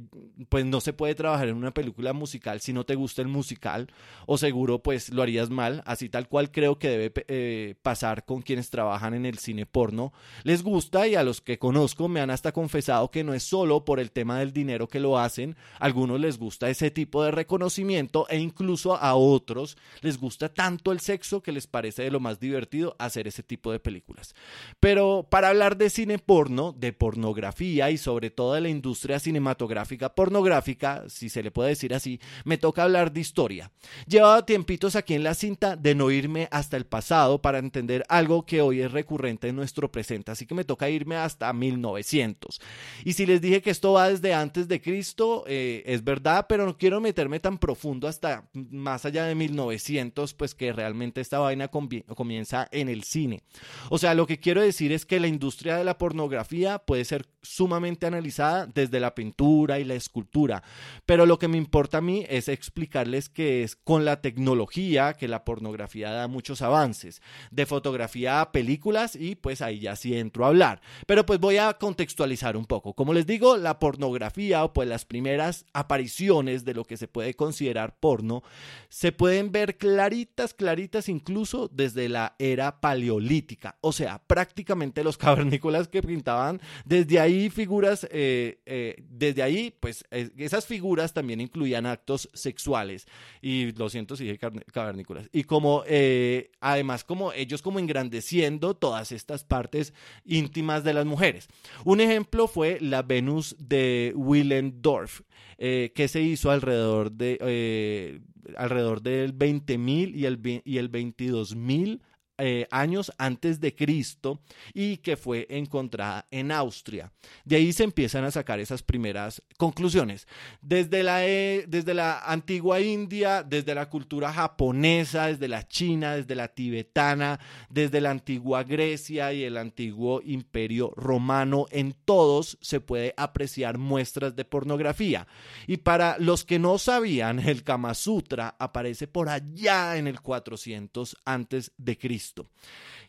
pues 0.48 0.64
no 0.64 0.80
se 0.80 0.92
puede 0.92 1.14
trabajar 1.14 1.48
en 1.48 1.56
una 1.56 1.72
película 1.72 2.12
musical 2.12 2.60
si 2.60 2.72
no 2.72 2.84
te 2.84 2.94
gusta 2.94 3.22
el 3.22 3.28
musical, 3.28 3.88
o 4.26 4.38
seguro 4.38 4.82
pues 4.82 5.10
lo 5.10 5.22
harías 5.22 5.50
mal, 5.50 5.82
así 5.86 6.08
tal 6.08 6.28
cual 6.28 6.50
creo 6.50 6.78
que 6.78 6.88
debe 6.88 7.12
eh, 7.28 7.74
pasar 7.82 8.24
con 8.24 8.42
quienes 8.42 8.70
trabajan 8.74 9.14
en 9.14 9.24
el 9.24 9.38
cine 9.38 9.66
porno 9.66 10.12
les 10.42 10.64
gusta 10.64 11.06
y 11.06 11.14
a 11.14 11.22
los 11.22 11.40
que 11.40 11.60
conozco 11.60 12.08
me 12.08 12.20
han 12.20 12.30
hasta 12.30 12.50
confesado 12.50 13.12
que 13.12 13.22
no 13.22 13.32
es 13.32 13.44
solo 13.44 13.84
por 13.84 14.00
el 14.00 14.10
tema 14.10 14.40
del 14.40 14.52
dinero 14.52 14.88
que 14.88 14.98
lo 14.98 15.16
hacen, 15.16 15.54
a 15.78 15.84
algunos 15.84 16.18
les 16.18 16.38
gusta 16.38 16.68
ese 16.68 16.90
tipo 16.90 17.22
de 17.22 17.30
reconocimiento 17.30 18.26
e 18.28 18.38
incluso 18.40 18.96
a 18.96 19.14
otros 19.14 19.76
les 20.00 20.18
gusta 20.18 20.52
tanto 20.52 20.90
el 20.90 20.98
sexo 20.98 21.40
que 21.40 21.52
les 21.52 21.68
parece 21.68 22.02
de 22.02 22.10
lo 22.10 22.18
más 22.18 22.40
divertido 22.40 22.96
hacer 22.98 23.28
ese 23.28 23.44
tipo 23.44 23.70
de 23.70 23.78
películas. 23.78 24.34
Pero 24.80 25.28
para 25.30 25.50
hablar 25.50 25.76
de 25.76 25.88
cine 25.88 26.18
porno, 26.18 26.72
de 26.76 26.92
pornografía 26.92 27.92
y 27.92 27.96
sobre 27.96 28.30
todo 28.30 28.54
de 28.54 28.62
la 28.62 28.68
industria 28.68 29.20
cinematográfica 29.20 30.16
pornográfica, 30.16 31.04
si 31.08 31.28
se 31.28 31.44
le 31.44 31.52
puede 31.52 31.68
decir 31.68 31.94
así, 31.94 32.18
me 32.44 32.58
toca 32.58 32.82
hablar 32.82 33.12
de 33.12 33.20
historia. 33.20 33.70
Llevaba 34.08 34.44
tiempitos 34.44 34.96
aquí 34.96 35.14
en 35.14 35.22
la 35.22 35.34
cinta 35.34 35.76
de 35.76 35.94
no 35.94 36.10
irme 36.10 36.48
hasta 36.50 36.76
el 36.76 36.86
pasado 36.86 37.40
para 37.40 37.58
entender 37.58 38.04
algo 38.08 38.46
que 38.46 38.62
hoy 38.64 38.80
es 38.80 38.92
recurrente 38.92 39.48
en 39.48 39.56
nuestro 39.56 39.90
presente, 39.90 40.32
así 40.32 40.46
que 40.46 40.54
me 40.54 40.64
toca 40.64 40.90
irme 40.90 41.16
hasta 41.16 41.52
1900. 41.52 42.60
Y 43.04 43.12
si 43.14 43.26
les 43.26 43.40
dije 43.40 43.62
que 43.62 43.70
esto 43.70 43.92
va 43.92 44.08
desde 44.08 44.34
antes 44.34 44.68
de 44.68 44.80
Cristo, 44.80 45.44
eh, 45.46 45.82
es 45.86 46.04
verdad, 46.04 46.46
pero 46.48 46.66
no 46.66 46.76
quiero 46.76 47.00
meterme 47.00 47.40
tan 47.40 47.58
profundo 47.58 48.08
hasta 48.08 48.48
más 48.52 49.04
allá 49.04 49.24
de 49.24 49.34
1900, 49.34 50.34
pues 50.34 50.54
que 50.54 50.72
realmente 50.72 51.20
esta 51.20 51.38
vaina 51.38 51.68
comienza 51.68 52.68
en 52.70 52.88
el 52.88 53.04
cine. 53.04 53.42
O 53.90 53.98
sea, 53.98 54.14
lo 54.14 54.26
que 54.26 54.38
quiero 54.38 54.62
decir 54.62 54.92
es 54.92 55.06
que 55.06 55.20
la 55.20 55.28
industria 55.28 55.76
de 55.76 55.84
la 55.84 55.98
pornografía 55.98 56.78
puede 56.78 57.04
ser 57.04 57.26
sumamente 57.42 58.06
analizada 58.06 58.66
desde 58.66 59.00
la 59.00 59.14
pintura 59.14 59.78
y 59.78 59.84
la 59.84 59.94
escultura, 59.94 60.62
pero 61.06 61.26
lo 61.26 61.38
que 61.38 61.48
me 61.48 61.58
importa 61.58 61.98
a 61.98 62.00
mí 62.00 62.24
es 62.28 62.48
explicarles 62.48 63.28
que 63.28 63.62
es 63.62 63.76
con 63.76 64.04
la 64.04 64.20
tecnología 64.20 65.14
que 65.14 65.28
la 65.28 65.44
pornografía 65.44 66.10
da 66.10 66.28
muchos 66.28 66.62
avances, 66.62 67.22
de 67.50 67.66
fotografía 67.66 68.40
películas 68.54 69.16
y 69.16 69.34
pues 69.34 69.60
ahí 69.62 69.80
ya 69.80 69.96
sí 69.96 70.16
entro 70.16 70.44
a 70.44 70.48
hablar. 70.48 70.80
Pero 71.08 71.26
pues 71.26 71.40
voy 71.40 71.56
a 71.56 71.72
contextualizar 71.72 72.56
un 72.56 72.66
poco. 72.66 72.94
Como 72.94 73.12
les 73.12 73.26
digo, 73.26 73.56
la 73.56 73.80
pornografía 73.80 74.62
o 74.62 74.72
pues 74.72 74.88
las 74.88 75.04
primeras 75.04 75.66
apariciones 75.72 76.64
de 76.64 76.72
lo 76.72 76.84
que 76.84 76.96
se 76.96 77.08
puede 77.08 77.34
considerar 77.34 77.98
porno 77.98 78.44
se 78.88 79.10
pueden 79.10 79.50
ver 79.50 79.76
claritas, 79.76 80.54
claritas 80.54 81.08
incluso 81.08 81.66
desde 81.66 82.08
la 82.08 82.36
era 82.38 82.80
paleolítica. 82.80 83.76
O 83.80 83.90
sea, 83.90 84.22
prácticamente 84.24 85.02
los 85.02 85.18
cavernícolas 85.24 85.88
que 85.88 86.00
pintaban 86.00 86.60
desde 86.84 87.18
ahí 87.18 87.50
figuras, 87.50 88.06
eh, 88.12 88.60
eh, 88.66 88.94
desde 89.02 89.42
ahí 89.42 89.74
pues 89.80 90.04
esas 90.10 90.64
figuras 90.64 91.12
también 91.12 91.40
incluían 91.40 91.86
actos 91.86 92.30
sexuales. 92.34 93.08
Y 93.42 93.72
lo 93.72 93.88
siento 93.88 94.14
si 94.14 94.24
dije 94.24 94.38
cavernícolas. 94.38 95.28
Y 95.32 95.42
como 95.42 95.82
eh, 95.88 96.52
además 96.60 97.02
como 97.02 97.32
ellos 97.32 97.60
como 97.60 97.80
engrandecían 97.80 98.33
todas 98.74 99.12
estas 99.12 99.44
partes 99.44 99.92
íntimas 100.24 100.84
de 100.84 100.94
las 100.94 101.06
mujeres. 101.06 101.48
Un 101.84 102.00
ejemplo 102.00 102.48
fue 102.48 102.78
la 102.80 103.02
Venus 103.02 103.56
de 103.58 104.12
Willendorf, 104.16 105.20
eh, 105.58 105.92
que 105.94 106.08
se 106.08 106.20
hizo 106.20 106.50
alrededor, 106.50 107.12
de, 107.12 107.38
eh, 107.40 108.20
alrededor 108.56 109.02
del 109.02 109.32
20.000 109.32 110.14
y 110.14 110.26
el, 110.26 110.62
y 110.64 110.78
el 110.78 110.90
22.000 110.90 112.00
eh, 112.38 112.66
años 112.70 113.12
antes 113.16 113.60
de 113.60 113.74
Cristo 113.74 114.40
y 114.72 114.96
que 114.96 115.16
fue 115.16 115.46
encontrada 115.50 116.26
en 116.30 116.50
Austria. 116.50 117.12
De 117.44 117.56
ahí 117.56 117.72
se 117.72 117.84
empiezan 117.84 118.24
a 118.24 118.30
sacar 118.30 118.58
esas 118.58 118.82
primeras 118.82 119.42
conclusiones. 119.56 120.26
Desde 120.60 121.02
la, 121.02 121.26
eh, 121.26 121.64
desde 121.68 121.94
la 121.94 122.18
antigua 122.18 122.80
India, 122.80 123.42
desde 123.42 123.74
la 123.74 123.88
cultura 123.88 124.32
japonesa, 124.32 125.26
desde 125.26 125.46
la 125.46 125.66
China, 125.68 126.16
desde 126.16 126.34
la 126.34 126.48
tibetana, 126.48 127.38
desde 127.70 128.00
la 128.00 128.10
antigua 128.10 128.64
Grecia 128.64 129.32
y 129.32 129.44
el 129.44 129.56
antiguo 129.56 130.20
imperio 130.24 130.92
romano, 130.96 131.66
en 131.70 131.94
todos 132.04 132.58
se 132.60 132.80
puede 132.80 133.14
apreciar 133.16 133.78
muestras 133.78 134.34
de 134.34 134.44
pornografía. 134.44 135.26
Y 135.66 135.78
para 135.78 136.18
los 136.18 136.44
que 136.44 136.58
no 136.58 136.78
sabían, 136.78 137.38
el 137.38 137.62
Kama 137.62 137.94
Sutra 137.94 138.56
aparece 138.58 139.06
por 139.06 139.28
allá 139.28 139.96
en 139.96 140.08
el 140.08 140.20
400 140.20 141.16
antes 141.24 141.72
de 141.76 141.96
Cristo. 141.96 142.23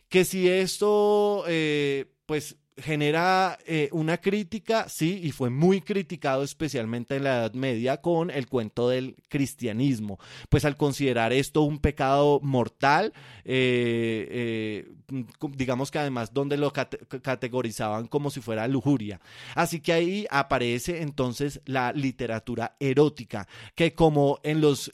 Que 0.08 0.24
si 0.24 0.48
esto, 0.48 1.44
eh, 1.48 2.06
pues 2.26 2.56
genera 2.78 3.58
eh, 3.66 3.88
una 3.92 4.18
crítica, 4.18 4.88
sí, 4.88 5.20
y 5.22 5.32
fue 5.32 5.48
muy 5.48 5.80
criticado 5.80 6.42
especialmente 6.42 7.16
en 7.16 7.24
la 7.24 7.38
Edad 7.38 7.54
Media 7.54 8.00
con 8.00 8.30
el 8.30 8.48
cuento 8.48 8.88
del 8.88 9.16
cristianismo, 9.28 10.18
pues 10.50 10.64
al 10.64 10.76
considerar 10.76 11.32
esto 11.32 11.62
un 11.62 11.78
pecado 11.78 12.38
mortal, 12.42 13.14
eh, 13.44 14.84
eh, 15.08 15.24
digamos 15.56 15.90
que 15.90 15.98
además 15.98 16.34
donde 16.34 16.56
lo 16.58 16.72
categorizaban 16.72 18.08
como 18.08 18.30
si 18.30 18.40
fuera 18.40 18.68
lujuria. 18.68 19.20
Así 19.54 19.80
que 19.80 19.92
ahí 19.92 20.26
aparece 20.30 21.00
entonces 21.00 21.60
la 21.64 21.92
literatura 21.92 22.76
erótica, 22.78 23.48
que 23.74 23.94
como 23.94 24.38
en 24.42 24.60
los 24.60 24.92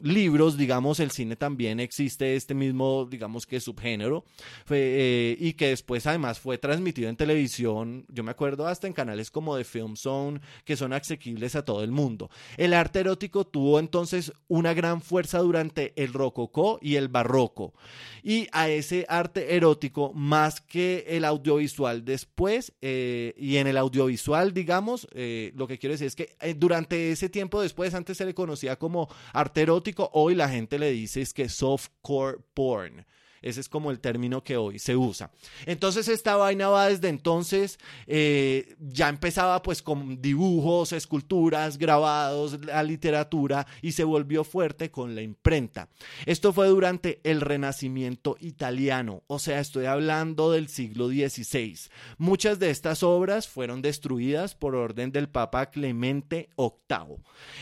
libros, 0.00 0.56
digamos, 0.56 1.00
el 1.00 1.10
cine 1.10 1.34
también 1.34 1.80
existe 1.80 2.36
este 2.36 2.54
mismo, 2.54 3.04
digamos 3.10 3.46
que 3.46 3.60
subgénero, 3.60 4.24
y 4.68 5.52
que 5.54 5.68
después 5.68 6.06
además 6.06 6.38
fue 6.38 6.58
transmitido 6.58 6.87
en 6.96 7.16
televisión, 7.16 8.06
yo 8.08 8.24
me 8.24 8.30
acuerdo 8.30 8.66
hasta 8.66 8.86
en 8.86 8.92
canales 8.92 9.30
como 9.30 9.56
de 9.56 9.64
Film 9.64 9.96
Zone, 9.96 10.40
que 10.64 10.76
son 10.76 10.92
asequibles 10.92 11.54
a 11.54 11.64
todo 11.64 11.84
el 11.84 11.90
mundo. 11.90 12.30
El 12.56 12.74
arte 12.74 13.00
erótico 13.00 13.46
tuvo 13.46 13.78
entonces 13.78 14.32
una 14.48 14.74
gran 14.74 15.02
fuerza 15.02 15.38
durante 15.38 15.92
el 16.02 16.12
rococó 16.12 16.78
y 16.80 16.96
el 16.96 17.08
barroco. 17.08 17.74
Y 18.22 18.48
a 18.52 18.68
ese 18.68 19.04
arte 19.08 19.56
erótico, 19.56 20.12
más 20.14 20.60
que 20.60 21.04
el 21.08 21.24
audiovisual 21.24 22.04
después, 22.04 22.72
eh, 22.80 23.34
y 23.36 23.56
en 23.56 23.66
el 23.66 23.76
audiovisual, 23.76 24.52
digamos, 24.52 25.06
eh, 25.12 25.52
lo 25.54 25.66
que 25.66 25.78
quiero 25.78 25.92
decir 25.92 26.06
es 26.06 26.16
que 26.16 26.36
eh, 26.40 26.54
durante 26.54 27.12
ese 27.12 27.28
tiempo 27.28 27.60
después, 27.60 27.94
antes 27.94 28.16
se 28.16 28.24
le 28.24 28.34
conocía 28.34 28.76
como 28.76 29.08
arte 29.32 29.62
erótico, 29.62 30.10
hoy 30.12 30.34
la 30.34 30.48
gente 30.48 30.78
le 30.78 30.90
dice 30.90 31.20
es 31.20 31.32
que 31.32 31.48
softcore 31.48 32.38
porn. 32.54 33.04
Ese 33.42 33.60
es 33.60 33.68
como 33.68 33.90
el 33.90 34.00
término 34.00 34.42
que 34.42 34.56
hoy 34.56 34.78
se 34.78 34.96
usa. 34.96 35.30
Entonces 35.66 36.08
esta 36.08 36.36
vaina 36.36 36.68
va 36.68 36.88
desde 36.88 37.08
entonces, 37.08 37.78
eh, 38.06 38.76
ya 38.80 39.08
empezaba 39.08 39.62
pues 39.62 39.82
con 39.82 40.20
dibujos, 40.20 40.92
esculturas, 40.92 41.78
grabados, 41.78 42.58
la 42.64 42.82
literatura 42.82 43.66
y 43.82 43.92
se 43.92 44.04
volvió 44.04 44.44
fuerte 44.44 44.90
con 44.90 45.14
la 45.14 45.22
imprenta. 45.22 45.88
Esto 46.26 46.52
fue 46.52 46.68
durante 46.68 47.20
el 47.24 47.40
Renacimiento 47.40 48.36
italiano, 48.40 49.22
o 49.26 49.38
sea, 49.38 49.60
estoy 49.60 49.86
hablando 49.86 50.52
del 50.52 50.68
siglo 50.68 51.08
XVI. 51.08 51.78
Muchas 52.18 52.58
de 52.58 52.70
estas 52.70 53.02
obras 53.02 53.48
fueron 53.48 53.82
destruidas 53.82 54.54
por 54.54 54.74
orden 54.74 55.12
del 55.12 55.28
Papa 55.28 55.70
Clemente 55.70 56.48
VIII. 56.56 57.16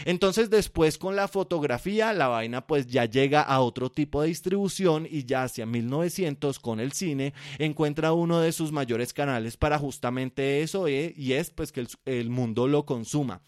Entonces 0.05 0.51
después 0.51 0.99
con 0.99 1.17
la 1.17 1.29
fotografía, 1.29 2.13
la 2.13 2.29
vaina 2.29 2.67
pues 2.67 2.87
ya 2.87 3.05
llega 3.05 3.43
a 3.43 3.61
otro 3.61 3.91
tipo 3.91 4.23
de 4.23 4.29
distribución 4.29 5.07
y 5.11 5.25
ya 5.25 5.45
hacia 5.45 5.66
1900 5.67 6.59
con 6.61 6.81
el 6.81 6.93
cine, 6.93 7.35
encuentra 7.59 8.13
uno 8.13 8.41
de 8.41 8.53
sus 8.53 8.73
mayores 8.73 9.13
canales 9.13 9.57
para 9.57 9.79
justamente 9.79 10.63
eso 10.63 10.87
eh, 10.89 11.15
y 11.17 11.33
es 11.33 11.51
pues 11.51 11.73
que 11.73 11.87
el, 12.05 12.31
mundo 12.31 12.69
lo 12.69 12.85
consuma. 12.85 13.43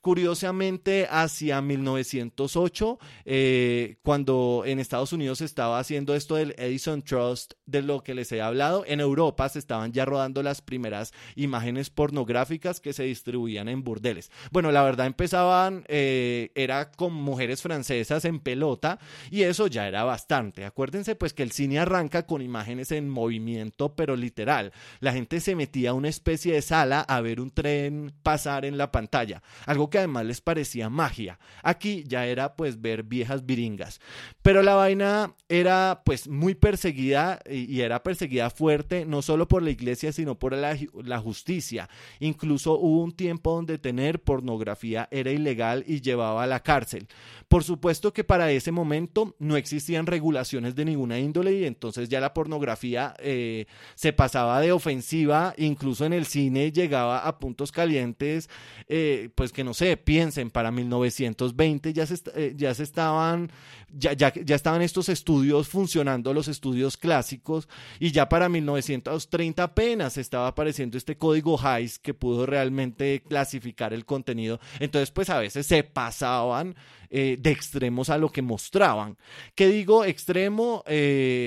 Curiosamente, 0.00 1.06
hacia 1.10 1.60
1908, 1.60 2.98
eh, 3.24 3.96
cuando 4.02 4.64
en 4.66 4.78
Estados 4.78 5.12
Unidos 5.12 5.38
se 5.38 5.44
estaba 5.44 5.78
haciendo 5.78 6.14
esto 6.14 6.36
del 6.36 6.54
Edison 6.58 7.02
Trust, 7.02 7.54
de 7.66 7.82
lo 7.82 8.02
que 8.02 8.14
les 8.14 8.30
he 8.32 8.42
hablado, 8.42 8.84
en 8.86 9.00
Europa 9.00 9.48
se 9.48 9.58
estaban 9.58 9.92
ya 9.92 10.04
rodando 10.04 10.42
las 10.42 10.60
primeras 10.60 11.12
imágenes 11.36 11.90
pornográficas 11.90 12.80
que 12.80 12.92
se 12.92 13.04
distribuían 13.04 13.68
en 13.68 13.82
burdeles. 13.82 14.30
Bueno, 14.50 14.72
la 14.72 14.82
verdad 14.82 15.06
empezaban, 15.06 15.84
eh, 15.88 16.50
era 16.54 16.90
con 16.90 17.14
mujeres 17.14 17.62
francesas 17.62 18.24
en 18.24 18.40
pelota 18.40 18.98
y 19.30 19.42
eso 19.42 19.66
ya 19.66 19.88
era 19.88 20.04
bastante. 20.04 20.64
Acuérdense 20.64 21.14
pues 21.14 21.32
que 21.32 21.42
el 21.42 21.52
cine 21.52 21.63
arranca 21.72 22.26
con 22.26 22.42
imágenes 22.42 22.92
en 22.92 23.08
movimiento, 23.08 23.94
pero 23.94 24.16
literal. 24.16 24.72
La 25.00 25.12
gente 25.12 25.40
se 25.40 25.56
metía 25.56 25.90
a 25.90 25.94
una 25.94 26.08
especie 26.08 26.54
de 26.54 26.62
sala 26.62 27.00
a 27.00 27.20
ver 27.20 27.40
un 27.40 27.50
tren 27.50 28.12
pasar 28.22 28.64
en 28.64 28.78
la 28.78 28.92
pantalla, 28.92 29.42
algo 29.66 29.90
que 29.90 29.98
además 29.98 30.26
les 30.26 30.40
parecía 30.40 30.90
magia. 30.90 31.38
Aquí 31.62 32.04
ya 32.06 32.26
era 32.26 32.56
pues 32.56 32.80
ver 32.80 33.02
viejas 33.02 33.46
viringas. 33.46 34.00
Pero 34.42 34.62
la 34.62 34.74
vaina 34.74 35.34
era 35.48 36.02
pues 36.04 36.28
muy 36.28 36.54
perseguida 36.54 37.40
y, 37.48 37.80
era 37.80 38.02
perseguida 38.02 38.50
fuerte, 38.50 39.04
no 39.04 39.22
solo 39.22 39.48
por 39.48 39.62
la 39.62 39.70
iglesia, 39.70 40.12
sino 40.12 40.38
por 40.38 40.52
la, 40.54 40.76
la 41.02 41.18
justicia. 41.18 41.88
Incluso 42.20 42.78
hubo 42.78 43.02
un 43.02 43.12
tiempo 43.12 43.54
donde 43.54 43.78
tener 43.78 44.22
pornografía 44.22 45.08
era 45.10 45.30
ilegal 45.30 45.84
y 45.86 46.00
llevaba 46.00 46.42
a 46.42 46.46
la 46.46 46.60
cárcel. 46.60 47.08
Por 47.48 47.64
supuesto 47.64 48.12
que 48.12 48.24
para 48.24 48.50
ese 48.50 48.72
momento 48.72 49.34
no 49.38 49.56
existían 49.56 50.06
regulaciones 50.06 50.74
de 50.74 50.84
ninguna 50.84 51.18
índole 51.18 51.52
y 51.60 51.64
entonces 51.64 52.08
ya 52.08 52.20
la 52.20 52.34
pornografía 52.34 53.14
eh, 53.18 53.66
se 53.94 54.12
pasaba 54.12 54.60
de 54.60 54.72
ofensiva, 54.72 55.54
incluso 55.56 56.04
en 56.04 56.12
el 56.12 56.26
cine 56.26 56.72
llegaba 56.72 57.26
a 57.26 57.38
puntos 57.38 57.72
calientes, 57.72 58.48
eh, 58.88 59.30
pues 59.34 59.52
que 59.52 59.64
no 59.64 59.74
sé, 59.74 59.96
piensen, 59.96 60.50
para 60.50 60.70
1920 60.70 61.92
ya 61.92 62.06
se, 62.06 62.16
eh, 62.34 62.54
ya 62.56 62.74
se 62.74 62.82
estaban, 62.82 63.50
ya, 63.90 64.12
ya, 64.12 64.32
estaban 64.54 64.82
estos 64.82 65.08
estudios 65.08 65.68
funcionando, 65.68 66.32
los 66.32 66.48
estudios 66.48 66.96
clásicos, 66.96 67.68
y 67.98 68.10
ya 68.10 68.28
para 68.28 68.48
1930 68.48 69.62
apenas 69.62 70.16
estaba 70.18 70.48
apareciendo 70.48 70.98
este 70.98 71.16
código 71.16 71.58
HIGHS 71.58 71.98
que 71.98 72.14
pudo 72.14 72.46
realmente 72.46 73.22
clasificar 73.26 73.92
el 73.92 74.04
contenido. 74.04 74.60
Entonces, 74.80 75.10
pues 75.10 75.30
a 75.30 75.38
veces 75.38 75.66
se 75.66 75.84
pasaban 75.84 76.74
de 77.10 77.50
extremos 77.50 78.10
a 78.10 78.18
lo 78.18 78.28
que 78.28 78.42
mostraban. 78.42 79.16
¿Qué 79.54 79.68
digo 79.68 80.04
extremo? 80.04 80.82
Eh, 80.86 81.43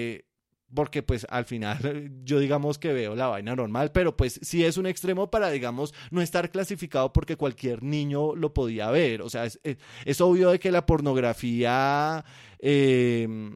porque 0.73 1.01
pues 1.03 1.25
al 1.29 1.45
final 1.45 2.11
yo 2.23 2.39
digamos 2.39 2.77
que 2.77 2.93
veo 2.93 3.15
la 3.15 3.27
vaina 3.27 3.55
normal, 3.55 3.91
pero 3.91 4.17
pues 4.17 4.39
sí 4.41 4.63
es 4.63 4.77
un 4.77 4.85
extremo 4.85 5.29
para 5.29 5.49
digamos 5.49 5.93
no 6.11 6.21
estar 6.21 6.49
clasificado 6.49 7.13
porque 7.13 7.37
cualquier 7.37 7.83
niño 7.83 8.35
lo 8.35 8.53
podía 8.53 8.89
ver, 8.91 9.21
o 9.21 9.29
sea, 9.29 9.45
es, 9.45 10.21
obvio 10.21 10.51
de 10.51 10.59
que 10.59 10.71
la 10.71 10.85
pornografía 10.85 12.25
em, 12.59 13.55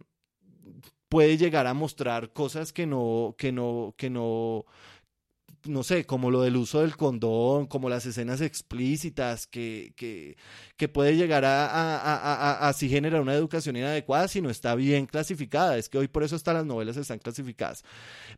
puede 1.10 1.38
llegar 1.38 1.68
a 1.68 1.74
mostrar 1.74 2.32
cosas 2.32 2.72
que 2.72 2.86
no, 2.88 3.36
que 3.38 3.52
no, 3.52 3.94
que 3.98 4.10
no, 4.10 4.66
no 5.66 5.84
sé, 5.84 6.06
como 6.06 6.32
lo 6.32 6.42
del 6.42 6.58
uso 6.58 6.82
del 6.82 6.98
condón, 6.98 7.68
como 7.68 7.90
las 7.90 8.06
escenas 8.06 8.42
explícitas, 8.42 9.48
que, 9.48 9.94
que, 9.96 10.38
que 10.78 10.88
puede 10.88 11.16
llegar 11.16 11.46
a, 11.46 11.66
a, 11.68 12.68
así 12.68 12.90
generar 12.90 13.22
una 13.22 13.34
educación 13.34 13.76
inadecuada 13.76 14.28
si 14.28 14.42
no 14.42 14.50
está 14.50 14.76
bien 14.76 15.06
clasificada. 15.06 15.78
Es 15.78 15.90
que 15.90 15.98
hoy 15.98 16.08
por 16.08 16.24
eso 16.24 16.36
hasta 16.36 16.54
las 16.54 16.66
novelas 16.66 16.98
están 16.98 17.20
clasificadas. 17.20 17.84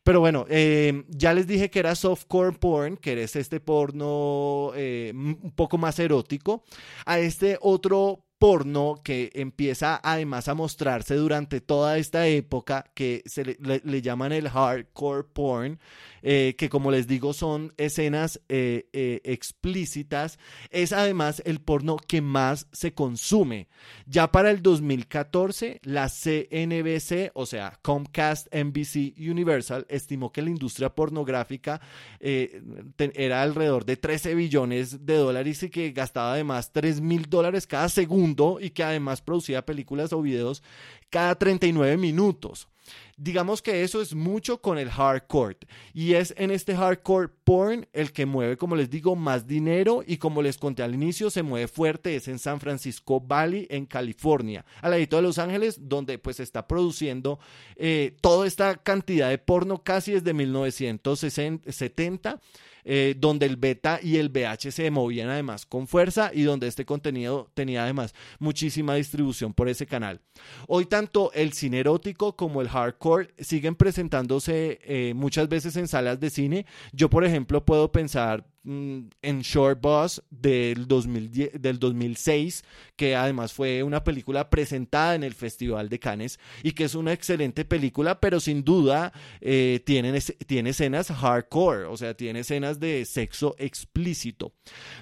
Pero 0.04 0.20
bueno, 0.20 0.46
eh, 0.50 1.04
ya 1.10 1.34
les 1.34 1.48
dije 1.48 1.70
que 1.70 1.80
era 1.80 1.96
softcore 1.96 2.58
porn, 2.58 2.98
que 2.98 3.22
es 3.24 3.36
este 3.36 3.60
porno 3.60 4.72
eh, 4.76 5.12
un 5.14 5.54
poco 5.56 5.78
más 5.78 6.00
erótico. 6.00 6.64
A 7.06 7.20
este 7.20 7.58
otro 7.62 8.26
porno 8.44 9.00
que 9.02 9.32
empieza 9.36 10.02
además 10.04 10.50
a 10.50 10.54
mostrarse 10.54 11.16
durante 11.16 11.62
toda 11.62 11.98
esta 11.98 12.28
época 12.28 12.84
que 12.94 13.24
se 13.26 13.46
le, 13.46 14.02
llaman 14.02 14.34
el 14.34 14.50
hardcore 14.50 15.24
porn, 15.32 15.80
eh, 16.22 16.54
que 16.58 16.68
como 16.68 16.92
les 16.92 17.08
digo 17.08 17.32
son 17.32 17.72
escenas 17.78 18.42
eh, 18.50 18.90
eh, 18.92 19.22
explícitas, 19.24 20.40
es 20.72 20.92
además 20.92 21.42
el 21.46 21.62
porno 21.62 21.96
que 21.96 22.22
más 22.22 22.68
se 22.74 22.94
consume. 22.94 23.70
Ya 24.08 24.30
para 24.30 24.52
el 24.52 24.62
2014, 24.62 25.80
la 25.84 26.10
CNBC, 26.10 27.32
o 27.36 27.46
sea, 27.46 27.80
Comcast 27.82 28.54
NBC 28.54 29.14
Universal, 29.20 29.86
estimó 29.88 30.34
que 30.34 30.42
la 30.42 30.50
industria 30.50 30.90
pornográfica 30.90 31.80
era 32.20 33.42
alrededor 33.42 33.86
de 33.86 33.96
13 33.96 34.36
billones 34.36 35.06
de 35.06 35.16
dólares 35.16 35.64
y 35.64 35.70
que 35.70 35.92
gastaba 35.92 36.34
además 36.34 36.74
3 36.74 37.00
mil 37.00 37.30
dólares 37.30 37.68
cada 37.68 37.88
segundo 37.88 38.33
y 38.60 38.72
que 38.72 38.84
además 38.84 39.22
producía 39.22 39.66
películas 39.66 40.14
o 40.14 40.22
videos 40.22 40.64
cada 41.10 41.36
39 41.36 41.98
minutos. 41.98 42.68
Digamos 43.16 43.62
que 43.62 43.84
eso 43.84 44.02
es 44.02 44.14
mucho 44.14 44.60
con 44.60 44.78
el 44.78 44.90
hardcore 44.90 45.58
y 45.94 46.14
es 46.14 46.34
en 46.36 46.52
este 46.52 46.76
hardcore 46.76 47.30
porn 47.44 47.88
el 47.94 48.12
que 48.12 48.26
mueve, 48.26 48.58
como 48.58 48.76
les 48.76 48.90
digo, 48.90 49.16
más 49.16 49.48
dinero 49.48 50.04
y 50.06 50.18
como 50.18 50.42
les 50.42 50.58
conté 50.58 50.84
al 50.84 50.96
inicio, 50.96 51.30
se 51.30 51.44
mueve 51.44 51.68
fuerte, 51.68 52.16
es 52.16 52.28
en 52.28 52.40
San 52.40 52.60
Francisco 52.60 53.22
Valley, 53.22 53.68
en 53.70 53.86
California, 53.86 54.66
al 54.82 54.92
ladito 54.92 55.16
de 55.16 55.22
Los 55.22 55.38
Ángeles, 55.38 55.78
donde 55.88 56.18
pues 56.18 56.40
está 56.40 56.68
produciendo 56.68 57.40
eh, 57.76 58.18
toda 58.20 58.48
esta 58.48 58.76
cantidad 58.76 59.30
de 59.30 59.38
porno 59.38 59.84
casi 59.84 60.14
desde 60.14 60.34
1970 60.34 62.42
eh, 62.86 63.16
donde 63.18 63.46
el 63.46 63.58
beta 63.58 64.00
y 64.02 64.18
el 64.18 64.30
BH 64.30 64.72
se 64.72 64.92
movían 64.92 65.30
además 65.30 65.66
con 65.66 65.88
fuerza 65.88 66.32
y 66.34 66.44
donde 66.44 66.68
este 66.68 66.86
contenido 66.86 67.50
tenía 67.54 67.84
además 67.84 68.14
muchísima 68.40 68.96
distribución 68.96 69.54
por 69.54 69.70
ese 69.70 69.86
canal. 69.86 70.22
Hoy 70.68 70.86
tanto 70.86 71.32
el 71.34 71.54
cine 71.54 71.80
erótico 71.80 72.36
como 72.36 72.62
el 72.62 72.70
hardcore 72.70 73.30
siguen 73.40 73.76
presentándose 73.76 74.80
eh, 74.84 75.14
muchas 75.16 75.50
veces 75.50 75.76
en 75.76 75.88
salas 75.88 76.20
de 76.20 76.30
cine. 76.30 76.66
Yo, 76.92 77.10
por 77.10 77.24
ejemplo, 77.24 77.64
puedo 77.64 77.92
pensar 77.92 78.46
en 78.66 79.42
Short 79.42 79.82
Bus 79.82 80.22
del, 80.30 80.88
2010, 80.88 81.62
del 81.62 81.80
2006, 81.80 82.64
que 82.96 83.14
además 83.16 83.52
fue 83.52 83.84
una 83.84 84.02
película 84.04 84.50
presentada 84.50 85.16
en 85.16 85.24
el 85.24 85.34
Festival 85.34 85.90
de 85.90 86.00
Cannes 86.00 86.40
y 86.62 86.72
que 86.72 86.86
es 86.86 86.96
una 86.96 87.12
excelente 87.12 87.66
película, 87.66 88.22
pero 88.22 88.40
sin 88.40 88.64
duda 88.64 89.12
eh, 89.42 89.82
tiene, 89.86 90.18
tiene 90.48 90.70
escenas 90.70 91.12
hardcore, 91.12 91.84
o 91.86 91.98
sea, 91.98 92.16
tiene 92.16 92.40
escenas 92.40 92.80
de 92.80 93.04
sexo 93.06 93.56
explícito. 93.58 94.54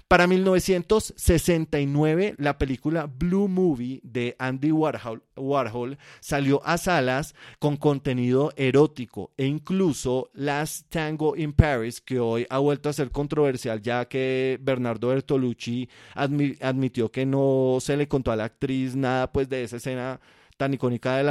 Para 0.08 0.26
1969, 0.26 2.34
la 2.38 2.58
película 2.58 3.06
Blue 3.06 3.48
Movie 3.48 4.02
de 4.04 4.36
Andy 4.40 4.72
Warhol, 4.72 5.22
Warhol 5.36 6.00
salió 6.20 6.66
a 6.66 6.80
salas 6.80 7.36
con 7.60 7.78
contenido 7.78 8.54
erótico 8.56 9.34
e 9.38 9.46
incluso 9.46 10.32
Last 10.34 10.90
Tango 10.90 11.36
in 11.36 11.54
Paris, 11.54 12.02
que 12.02 12.20
hoy 12.20 12.48
ha 12.50 12.58
vuelto 12.58 12.90
a 12.90 12.94
ser 12.94 13.12
controversial 13.12 13.51
ya 13.58 14.06
que 14.06 14.58
Bernardo 14.62 15.10
Bertolucci 15.10 15.90
admitió 16.16 17.12
que 17.12 17.26
no 17.26 17.78
se 17.80 17.98
le 17.98 18.08
contó 18.08 18.32
a 18.32 18.36
la 18.36 18.46
actriz 18.46 18.96
nada 18.96 19.32
pues 19.32 19.50
de 19.50 19.64
esa 19.64 19.78
escena 19.78 20.20
tan 20.62 20.76
icónica 20.76 21.18
de 21.18 21.24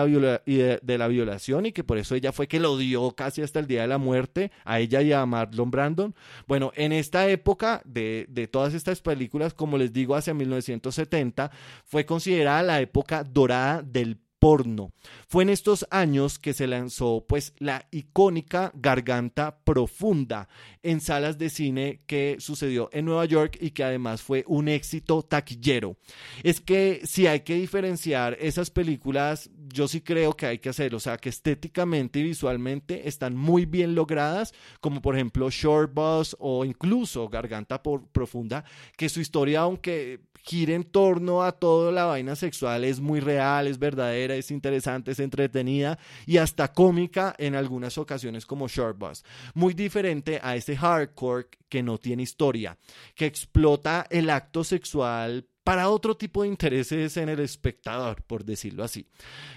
la, 0.98 1.06
violación 1.06 1.66
y 1.66 1.70
que 1.70 1.84
por 1.84 1.98
eso 1.98 2.16
ella 2.16 2.32
fue 2.32 2.48
que 2.48 2.58
lo 2.58 2.76
dio 2.76 3.12
casi 3.12 3.42
hasta 3.42 3.60
el 3.60 3.68
día 3.68 3.82
de 3.82 3.86
la 3.86 3.98
muerte 3.98 4.50
a 4.64 4.80
ella 4.80 5.02
y 5.02 5.12
a 5.12 5.24
Marlon 5.24 5.70
Brandon. 5.70 6.16
Bueno, 6.48 6.72
en 6.74 6.90
esta 6.90 7.28
época 7.28 7.80
de, 7.84 8.26
de 8.28 8.48
todas 8.48 8.74
estas 8.74 9.00
películas, 9.00 9.54
como 9.54 9.78
les 9.78 9.92
digo, 9.92 10.16
hacia 10.16 10.34
1970, 10.34 11.52
fue 11.84 12.04
considerada 12.04 12.64
la 12.64 12.80
época 12.80 13.22
dorada 13.22 13.82
del 13.82 14.18
porno. 14.40 14.92
Fue 15.28 15.44
en 15.44 15.50
estos 15.50 15.86
años 15.90 16.40
que 16.40 16.54
se 16.54 16.66
lanzó 16.66 17.24
pues 17.28 17.52
la 17.58 17.86
icónica 17.92 18.72
Garganta 18.74 19.60
Profunda 19.62 20.48
en 20.82 21.00
salas 21.00 21.38
de 21.38 21.50
cine 21.50 22.00
que 22.06 22.36
sucedió 22.40 22.88
en 22.92 23.04
Nueva 23.04 23.26
York 23.26 23.58
y 23.60 23.70
que 23.70 23.84
además 23.84 24.22
fue 24.22 24.44
un 24.48 24.68
éxito 24.68 25.22
taquillero. 25.22 25.96
Es 26.42 26.60
que 26.60 27.02
si 27.04 27.26
hay 27.26 27.40
que 27.40 27.54
diferenciar 27.54 28.36
esas 28.40 28.70
películas, 28.70 29.50
yo 29.68 29.86
sí 29.86 30.00
creo 30.00 30.32
que 30.34 30.46
hay 30.46 30.58
que 30.58 30.70
hacerlo, 30.70 30.96
o 30.96 31.00
sea, 31.00 31.18
que 31.18 31.28
estéticamente 31.28 32.18
y 32.18 32.24
visualmente 32.24 33.08
están 33.08 33.36
muy 33.36 33.66
bien 33.66 33.94
logradas, 33.94 34.54
como 34.80 35.02
por 35.02 35.14
ejemplo 35.14 35.50
Short 35.50 35.92
Bus 35.92 36.34
o 36.40 36.64
incluso 36.64 37.28
Garganta 37.28 37.82
Profunda, 37.82 38.64
que 38.96 39.10
su 39.10 39.20
historia 39.20 39.60
aunque 39.60 40.20
gira 40.42 40.74
en 40.74 40.84
torno 40.84 41.42
a 41.42 41.52
toda 41.52 41.92
la 41.92 42.04
vaina 42.04 42.34
sexual 42.34 42.84
es 42.84 43.00
muy 43.00 43.20
real, 43.20 43.66
es 43.66 43.78
verdadera 43.78 44.29
es 44.36 44.50
interesante, 44.50 45.12
es 45.12 45.20
entretenida 45.20 45.98
y 46.26 46.38
hasta 46.38 46.72
cómica 46.72 47.34
en 47.38 47.54
algunas 47.54 47.98
ocasiones 47.98 48.46
como 48.46 48.68
Short 48.68 48.98
Bus. 48.98 49.24
Muy 49.54 49.74
diferente 49.74 50.40
a 50.42 50.56
ese 50.56 50.76
hardcore 50.76 51.48
que 51.68 51.82
no 51.82 51.98
tiene 51.98 52.22
historia, 52.22 52.76
que 53.14 53.26
explota 53.26 54.06
el 54.10 54.30
acto 54.30 54.64
sexual 54.64 55.46
para 55.64 55.88
otro 55.88 56.16
tipo 56.16 56.42
de 56.42 56.48
intereses 56.48 57.16
en 57.16 57.28
el 57.28 57.40
espectador, 57.40 58.22
por 58.22 58.44
decirlo 58.44 58.82
así. 58.82 59.06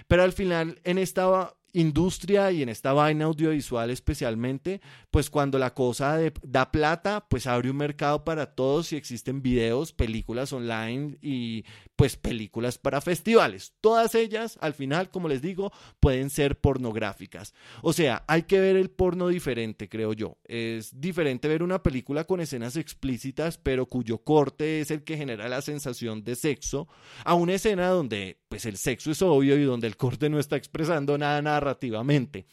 Pero 0.06 0.22
al 0.22 0.32
final, 0.32 0.80
en 0.84 0.98
esta 0.98 1.54
industria 1.74 2.50
y 2.52 2.62
en 2.62 2.68
esta 2.68 2.92
vaina 2.92 3.26
audiovisual 3.26 3.90
especialmente, 3.90 4.80
pues 5.10 5.28
cuando 5.28 5.58
la 5.58 5.74
cosa 5.74 6.18
da 6.42 6.70
plata, 6.70 7.26
pues 7.28 7.46
abre 7.46 7.70
un 7.70 7.76
mercado 7.76 8.24
para 8.24 8.54
todos 8.54 8.92
y 8.92 8.96
existen 8.96 9.42
videos, 9.42 9.92
películas 9.92 10.52
online 10.52 11.18
y 11.20 11.64
pues 11.96 12.16
películas 12.16 12.78
para 12.78 13.00
festivales. 13.00 13.74
Todas 13.80 14.14
ellas, 14.14 14.56
al 14.60 14.74
final, 14.74 15.10
como 15.10 15.28
les 15.28 15.42
digo, 15.42 15.72
pueden 16.00 16.30
ser 16.30 16.58
pornográficas. 16.58 17.54
O 17.82 17.92
sea, 17.92 18.24
hay 18.28 18.44
que 18.44 18.60
ver 18.60 18.76
el 18.76 18.90
porno 18.90 19.28
diferente, 19.28 19.88
creo 19.88 20.12
yo. 20.12 20.38
Es 20.44 20.98
diferente 21.00 21.48
ver 21.48 21.62
una 21.62 21.82
película 21.82 22.24
con 22.24 22.40
escenas 22.40 22.76
explícitas, 22.76 23.58
pero 23.58 23.86
cuyo 23.86 24.18
corte 24.18 24.80
es 24.80 24.90
el 24.90 25.02
que 25.02 25.16
genera 25.16 25.48
la 25.48 25.60
sensación 25.60 26.22
de 26.22 26.36
sexo, 26.36 26.88
a 27.24 27.34
una 27.34 27.54
escena 27.54 27.88
donde 27.88 28.38
pues 28.48 28.66
el 28.66 28.76
sexo 28.76 29.10
es 29.10 29.20
obvio 29.22 29.56
y 29.56 29.64
donde 29.64 29.88
el 29.88 29.96
corte 29.96 30.30
no 30.30 30.38
está 30.38 30.56
expresando 30.56 31.18
nada 31.18 31.42
narrativamente. 31.64 32.46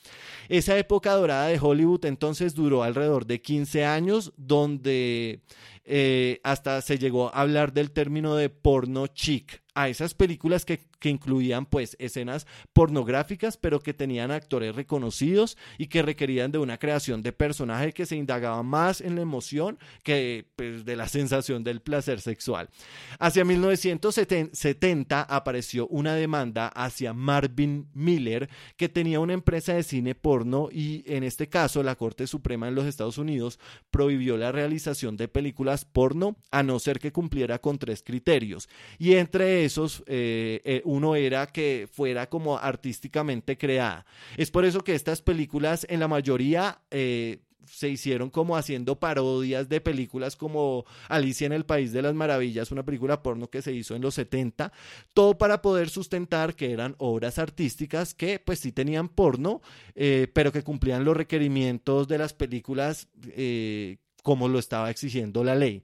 Esa 0.49 0.77
época 0.77 1.13
dorada 1.13 1.47
de 1.47 1.59
Hollywood 1.59 2.05
entonces 2.05 2.53
duró 2.55 2.83
alrededor 2.83 3.25
de 3.25 3.41
15 3.41 3.85
años, 3.85 4.33
donde 4.37 5.41
eh, 5.85 6.39
hasta 6.43 6.81
se 6.81 6.97
llegó 6.97 7.27
a 7.33 7.41
hablar 7.41 7.73
del 7.73 7.91
término 7.91 8.35
de 8.35 8.49
porno 8.49 9.07
chic, 9.07 9.61
a 9.73 9.89
esas 9.89 10.13
películas 10.13 10.65
que, 10.65 10.90
que, 11.01 11.09
incluían 11.09 11.65
pues 11.65 11.97
escenas 11.99 12.47
pornográficas 12.73 13.57
pero 13.57 13.81
que 13.81 13.93
tenían 13.93 14.31
actores 14.31 14.75
reconocidos 14.75 15.57
y 15.77 15.87
que 15.87 16.01
requerían 16.01 16.51
de 16.51 16.59
una 16.59 16.77
creación 16.77 17.21
de 17.21 17.33
personaje 17.33 17.91
que 17.91 18.05
se 18.05 18.15
indagaba 18.15 18.63
más 18.63 19.01
en 19.01 19.15
la 19.15 19.21
emoción 19.21 19.77
que 20.03 20.45
pues, 20.55 20.85
de 20.85 20.95
la 20.95 21.09
sensación 21.09 21.63
del 21.63 21.81
placer 21.81 22.21
sexual. 22.21 22.69
Hacia 23.19 23.43
1970 23.43 25.21
apareció 25.21 25.87
una 25.87 26.15
demanda 26.15 26.67
hacia 26.67 27.13
Marvin 27.13 27.87
Miller 27.93 28.49
que 28.77 28.89
tenía 28.89 29.19
una 29.19 29.33
empresa 29.33 29.73
de 29.73 29.83
cine 29.83 30.15
porno 30.15 30.69
y 30.71 31.03
en 31.07 31.23
este 31.23 31.49
caso 31.49 31.83
la 31.83 31.95
Corte 31.95 32.27
Suprema 32.27 32.67
en 32.67 32.75
los 32.75 32.85
Estados 32.85 33.17
Unidos 33.17 33.59
prohibió 33.89 34.37
la 34.37 34.51
realización 34.51 35.17
de 35.17 35.27
películas 35.27 35.85
porno 35.85 36.37
a 36.51 36.63
no 36.63 36.79
ser 36.79 36.99
que 36.99 37.11
cumpliera 37.11 37.59
con 37.59 37.77
tres 37.77 38.03
criterios 38.03 38.69
y 38.97 39.15
entre 39.15 39.65
esos, 39.65 40.03
eh, 40.07 40.61
eh, 40.63 40.81
uno 40.91 41.15
era 41.15 41.47
que 41.47 41.87
fuera 41.91 42.29
como 42.29 42.57
artísticamente 42.57 43.57
creada. 43.57 44.05
Es 44.37 44.51
por 44.51 44.65
eso 44.65 44.83
que 44.83 44.95
estas 44.95 45.21
películas 45.21 45.85
en 45.89 45.99
la 45.99 46.07
mayoría... 46.07 46.81
Eh, 46.91 47.39
se 47.67 47.87
hicieron 47.87 48.31
como 48.31 48.57
haciendo 48.57 48.99
parodias 48.99 49.69
de 49.69 49.79
películas 49.79 50.35
como 50.35 50.83
Alicia 51.07 51.45
en 51.45 51.53
el 51.53 51.63
País 51.63 51.93
de 51.93 52.01
las 52.01 52.13
Maravillas, 52.13 52.71
una 52.71 52.83
película 52.83 53.23
porno 53.23 53.49
que 53.49 53.61
se 53.61 53.71
hizo 53.71 53.95
en 53.95 54.01
los 54.01 54.15
70, 54.15 54.73
todo 55.13 55.37
para 55.37 55.61
poder 55.61 55.89
sustentar 55.89 56.55
que 56.55 56.71
eran 56.71 56.95
obras 56.97 57.39
artísticas 57.39 58.13
que 58.13 58.39
pues 58.39 58.59
sí 58.59 58.73
tenían 58.73 59.07
porno, 59.07 59.61
pero 59.93 60.51
que 60.51 60.63
cumplían 60.63 61.05
los 61.05 61.15
requerimientos 61.15 62.09
de 62.09 62.17
las 62.17 62.33
películas 62.33 63.07
como 64.21 64.49
lo 64.49 64.59
estaba 64.59 64.89
exigiendo 64.89 65.43
la 65.43 65.55
ley. 65.55 65.83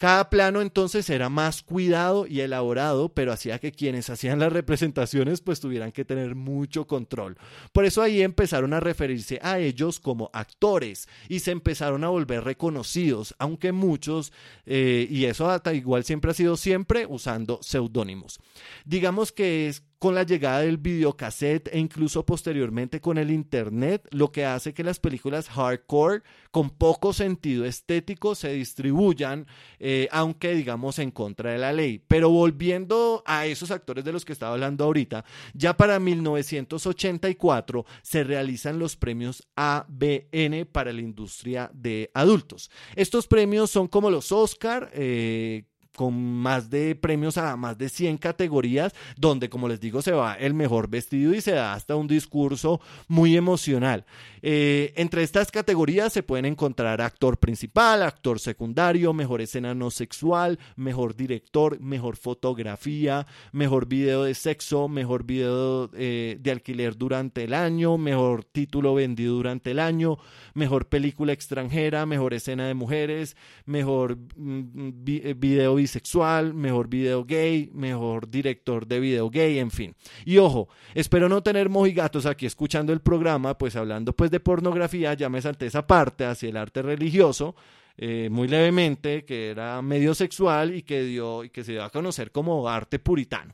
Cada 0.00 0.30
plano 0.30 0.62
entonces 0.62 1.10
era 1.10 1.28
más 1.28 1.62
cuidado 1.62 2.26
y 2.26 2.40
elaborado, 2.40 3.10
pero 3.10 3.34
hacía 3.34 3.58
que 3.58 3.70
quienes 3.70 4.08
hacían 4.08 4.38
las 4.38 4.50
representaciones 4.50 5.42
pues 5.42 5.60
tuvieran 5.60 5.92
que 5.92 6.06
tener 6.06 6.34
mucho 6.34 6.86
control. 6.86 7.36
Por 7.70 7.84
eso 7.84 8.00
ahí 8.00 8.22
empezaron 8.22 8.72
a 8.72 8.80
referirse 8.80 9.38
a 9.42 9.58
ellos 9.58 10.00
como 10.00 10.30
actores 10.32 11.06
y 11.28 11.40
se 11.40 11.50
empezaron 11.50 12.02
a 12.04 12.08
volver 12.08 12.44
reconocidos, 12.44 13.34
aunque 13.38 13.72
muchos, 13.72 14.32
eh, 14.64 15.06
y 15.10 15.26
eso 15.26 15.54
igual 15.70 16.02
siempre 16.02 16.30
ha 16.30 16.34
sido 16.34 16.56
siempre 16.56 17.04
usando 17.06 17.58
seudónimos. 17.60 18.40
Digamos 18.86 19.32
que 19.32 19.68
es 19.68 19.82
con 20.00 20.14
la 20.14 20.22
llegada 20.22 20.60
del 20.60 20.78
videocassette 20.78 21.68
e 21.74 21.78
incluso 21.78 22.24
posteriormente 22.24 23.02
con 23.02 23.18
el 23.18 23.30
internet, 23.30 24.08
lo 24.12 24.32
que 24.32 24.46
hace 24.46 24.72
que 24.72 24.82
las 24.82 24.98
películas 24.98 25.50
hardcore 25.50 26.22
con 26.50 26.70
poco 26.70 27.12
sentido 27.12 27.66
estético 27.66 28.34
se 28.34 28.50
distribuyan, 28.54 29.46
eh, 29.78 30.08
aunque 30.10 30.54
digamos 30.54 30.98
en 30.98 31.10
contra 31.10 31.52
de 31.52 31.58
la 31.58 31.74
ley. 31.74 32.02
Pero 32.08 32.30
volviendo 32.30 33.22
a 33.26 33.44
esos 33.44 33.70
actores 33.70 34.02
de 34.02 34.12
los 34.12 34.24
que 34.24 34.32
estaba 34.32 34.54
hablando 34.54 34.84
ahorita, 34.84 35.26
ya 35.52 35.76
para 35.76 36.00
1984 36.00 37.84
se 38.00 38.24
realizan 38.24 38.78
los 38.78 38.96
premios 38.96 39.46
ABN 39.54 40.64
para 40.72 40.94
la 40.94 41.02
industria 41.02 41.70
de 41.74 42.10
adultos. 42.14 42.70
Estos 42.96 43.26
premios 43.26 43.70
son 43.70 43.86
como 43.86 44.10
los 44.10 44.32
Oscar, 44.32 44.90
eh, 44.94 45.64
con 46.00 46.14
más 46.14 46.70
de 46.70 46.94
premios 46.94 47.36
a 47.36 47.58
más 47.58 47.76
de 47.76 47.90
100 47.90 48.16
categorías, 48.16 48.94
donde 49.18 49.50
como 49.50 49.68
les 49.68 49.80
digo 49.80 50.00
se 50.00 50.12
va 50.12 50.32
el 50.32 50.54
mejor 50.54 50.88
vestido 50.88 51.34
y 51.34 51.42
se 51.42 51.52
da 51.52 51.74
hasta 51.74 51.94
un 51.94 52.08
discurso 52.08 52.80
muy 53.06 53.36
emocional. 53.36 54.06
Eh, 54.40 54.94
entre 54.96 55.22
estas 55.22 55.50
categorías 55.50 56.10
se 56.10 56.22
pueden 56.22 56.46
encontrar 56.46 57.02
actor 57.02 57.36
principal, 57.36 58.02
actor 58.02 58.40
secundario, 58.40 59.12
mejor 59.12 59.42
escena 59.42 59.74
no 59.74 59.90
sexual, 59.90 60.58
mejor 60.74 61.14
director, 61.14 61.78
mejor 61.80 62.16
fotografía, 62.16 63.26
mejor 63.52 63.86
video 63.86 64.24
de 64.24 64.32
sexo, 64.32 64.88
mejor 64.88 65.24
video 65.24 65.90
eh, 65.92 66.38
de 66.40 66.50
alquiler 66.50 66.96
durante 66.96 67.44
el 67.44 67.52
año, 67.52 67.98
mejor 67.98 68.44
título 68.44 68.94
vendido 68.94 69.34
durante 69.34 69.72
el 69.72 69.78
año, 69.78 70.16
mejor 70.54 70.88
película 70.88 71.34
extranjera, 71.34 72.06
mejor 72.06 72.32
escena 72.32 72.66
de 72.66 72.72
mujeres, 72.72 73.36
mejor 73.66 74.16
mm, 74.36 74.90
eh, 75.06 75.34
video 75.36 75.78
bisexual, 75.90 76.54
mejor 76.54 76.88
video 76.88 77.24
gay, 77.24 77.68
mejor 77.72 78.30
director 78.30 78.86
de 78.86 79.00
video 79.00 79.28
gay, 79.28 79.58
en 79.58 79.72
fin. 79.72 79.96
Y 80.24 80.38
ojo, 80.38 80.68
espero 80.94 81.28
no 81.28 81.42
tener 81.42 81.68
mojigatos 81.68 82.26
aquí 82.26 82.46
escuchando 82.46 82.92
el 82.92 83.00
programa, 83.00 83.58
pues 83.58 83.74
hablando 83.74 84.12
pues 84.12 84.30
de 84.30 84.38
pornografía, 84.38 85.14
ya 85.14 85.28
me 85.28 85.42
salté 85.42 85.66
esa 85.66 85.86
parte 85.86 86.24
hacia 86.24 86.48
el 86.48 86.56
arte 86.56 86.82
religioso. 86.82 87.56
Eh, 87.96 88.28
muy 88.30 88.48
levemente, 88.48 89.24
que 89.24 89.50
era 89.50 89.82
medio 89.82 90.14
sexual 90.14 90.74
y 90.74 90.82
que, 90.82 91.02
dio, 91.02 91.44
y 91.44 91.50
que 91.50 91.64
se 91.64 91.72
dio 91.72 91.84
a 91.84 91.90
conocer 91.90 92.30
como 92.30 92.66
arte 92.68 92.98
puritano. 92.98 93.52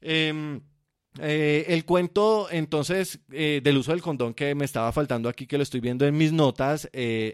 Em, 0.00 0.60
eh, 1.18 1.66
el 1.68 1.84
cuento 1.84 2.48
entonces 2.50 3.18
eh, 3.32 3.60
del 3.62 3.76
uso 3.76 3.90
del 3.90 4.00
condón 4.00 4.32
que 4.32 4.54
me 4.54 4.64
estaba 4.64 4.92
faltando 4.92 5.28
aquí, 5.28 5.46
que 5.46 5.58
lo 5.58 5.64
estoy 5.64 5.80
viendo 5.80 6.06
en 6.06 6.16
mis 6.16 6.32
notas, 6.32 6.88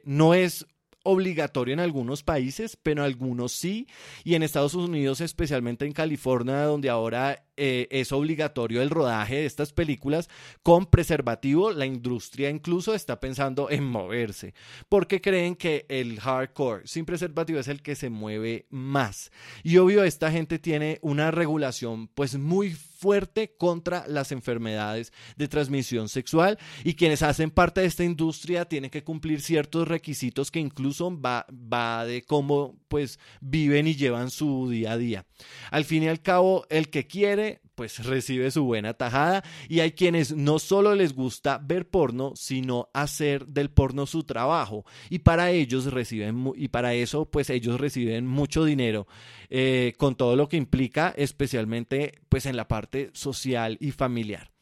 no 0.05 0.35
es 0.35 0.67
obligatorio 1.07 1.73
en 1.73 1.81
algunos 1.81 2.23
países, 2.23 2.77
pero 2.83 3.03
en 3.03 3.07
algunos 3.07 3.53
sí. 3.53 3.87
Y 4.25 4.35
en 4.35 4.43
Estados 4.43 4.75
Unidos, 4.75 5.21
especialmente 5.21 5.87
en 5.87 5.93
California, 5.93 6.65
donde 6.65 6.91
ahora 6.91 7.46
eh, 7.57 7.89
es 7.91 8.13
obligatorio 8.13 8.83
el 8.83 8.91
rodaje 8.91 9.37
de 9.37 9.47
estas 9.47 9.73
películas 9.73 10.29
con 10.63 10.87
preservativo, 10.87 11.73
la 11.73 11.87
industria 11.87 12.51
incluso 12.51 12.95
está 12.95 13.21
pensando 13.21 13.71
en 13.71 13.85
moverse, 13.85 14.55
porque 14.89 15.21
creen 15.21 15.57
que 15.57 15.87
el 15.89 16.21
hardcore 16.21 16.87
sin 16.87 17.05
preservativo 17.05 17.59
es 17.59 17.69
el 17.69 17.83
que 17.83 17.95
se 17.95 18.11
mueve 18.11 18.67
más. 18.71 19.31
Y 19.63 19.79
obvio, 19.79 20.05
esta 20.05 20.31
gente 20.31 20.59
tiene 20.59 20.99
una 21.03 21.31
regulación 21.31 22.09
pues 22.09 22.37
muy 22.37 22.71
fuerte 22.71 23.55
contra 23.59 24.07
las 24.09 24.33
enfermedades 24.33 25.13
de 25.37 25.49
transmisión 25.49 26.09
sexual 26.09 26.59
y 26.83 26.95
quienes 26.95 27.23
hacen 27.23 27.51
parte 27.51 27.83
de 27.83 27.87
esta 27.87 28.05
industria 28.05 28.65
tienen 28.65 28.91
que 28.91 29.05
cumplir 29.05 29.43
ciertos 29.43 29.87
requisitos 29.87 30.51
que 30.51 30.61
incluso 30.61 31.19
va, 31.21 31.47
va 31.51 32.07
de 32.07 32.23
cómo 32.23 32.79
pues 32.89 33.19
viven 33.41 33.87
y 33.87 33.97
llevan 33.97 34.31
su 34.31 34.69
día 34.71 34.93
a 34.93 34.99
día. 34.99 35.27
Al 35.71 35.85
fin 35.85 36.05
y 36.05 36.09
al 36.09 36.23
cabo, 36.23 36.67
el 36.71 36.89
que 36.89 37.07
quiere 37.07 37.46
pues 37.75 38.05
recibe 38.05 38.51
su 38.51 38.65
buena 38.65 38.95
tajada 38.95 39.45
y 39.69 39.81
hay 39.81 39.93
quienes 39.93 40.35
no 40.35 40.59
solo 40.59 40.95
les 40.95 41.15
gusta 41.15 41.59
ver 41.63 41.89
porno, 41.89 42.33
sino 42.35 42.89
hacer 42.95 43.47
del 43.47 43.71
porno 43.71 44.07
su 44.07 44.25
trabajo 44.25 44.85
y 45.11 45.21
para 45.21 45.51
ellos 45.51 45.93
reciben 45.93 46.53
y 46.57 46.69
para 46.69 46.95
eso 46.95 47.31
pues 47.31 47.51
ellos 47.51 47.81
reciben 47.81 48.27
mucho 48.27 48.65
dinero 48.65 49.07
eh, 49.51 49.95
con 49.99 50.15
todo 50.17 50.37
lo 50.37 50.49
que 50.49 50.57
implica 50.57 51.15
especialmente 51.17 52.21
pues 52.29 52.47
en 52.47 52.57
la 52.57 52.69
parte 52.69 53.11
social 53.13 53.77
y 53.81 53.93
familiar. 53.93 54.56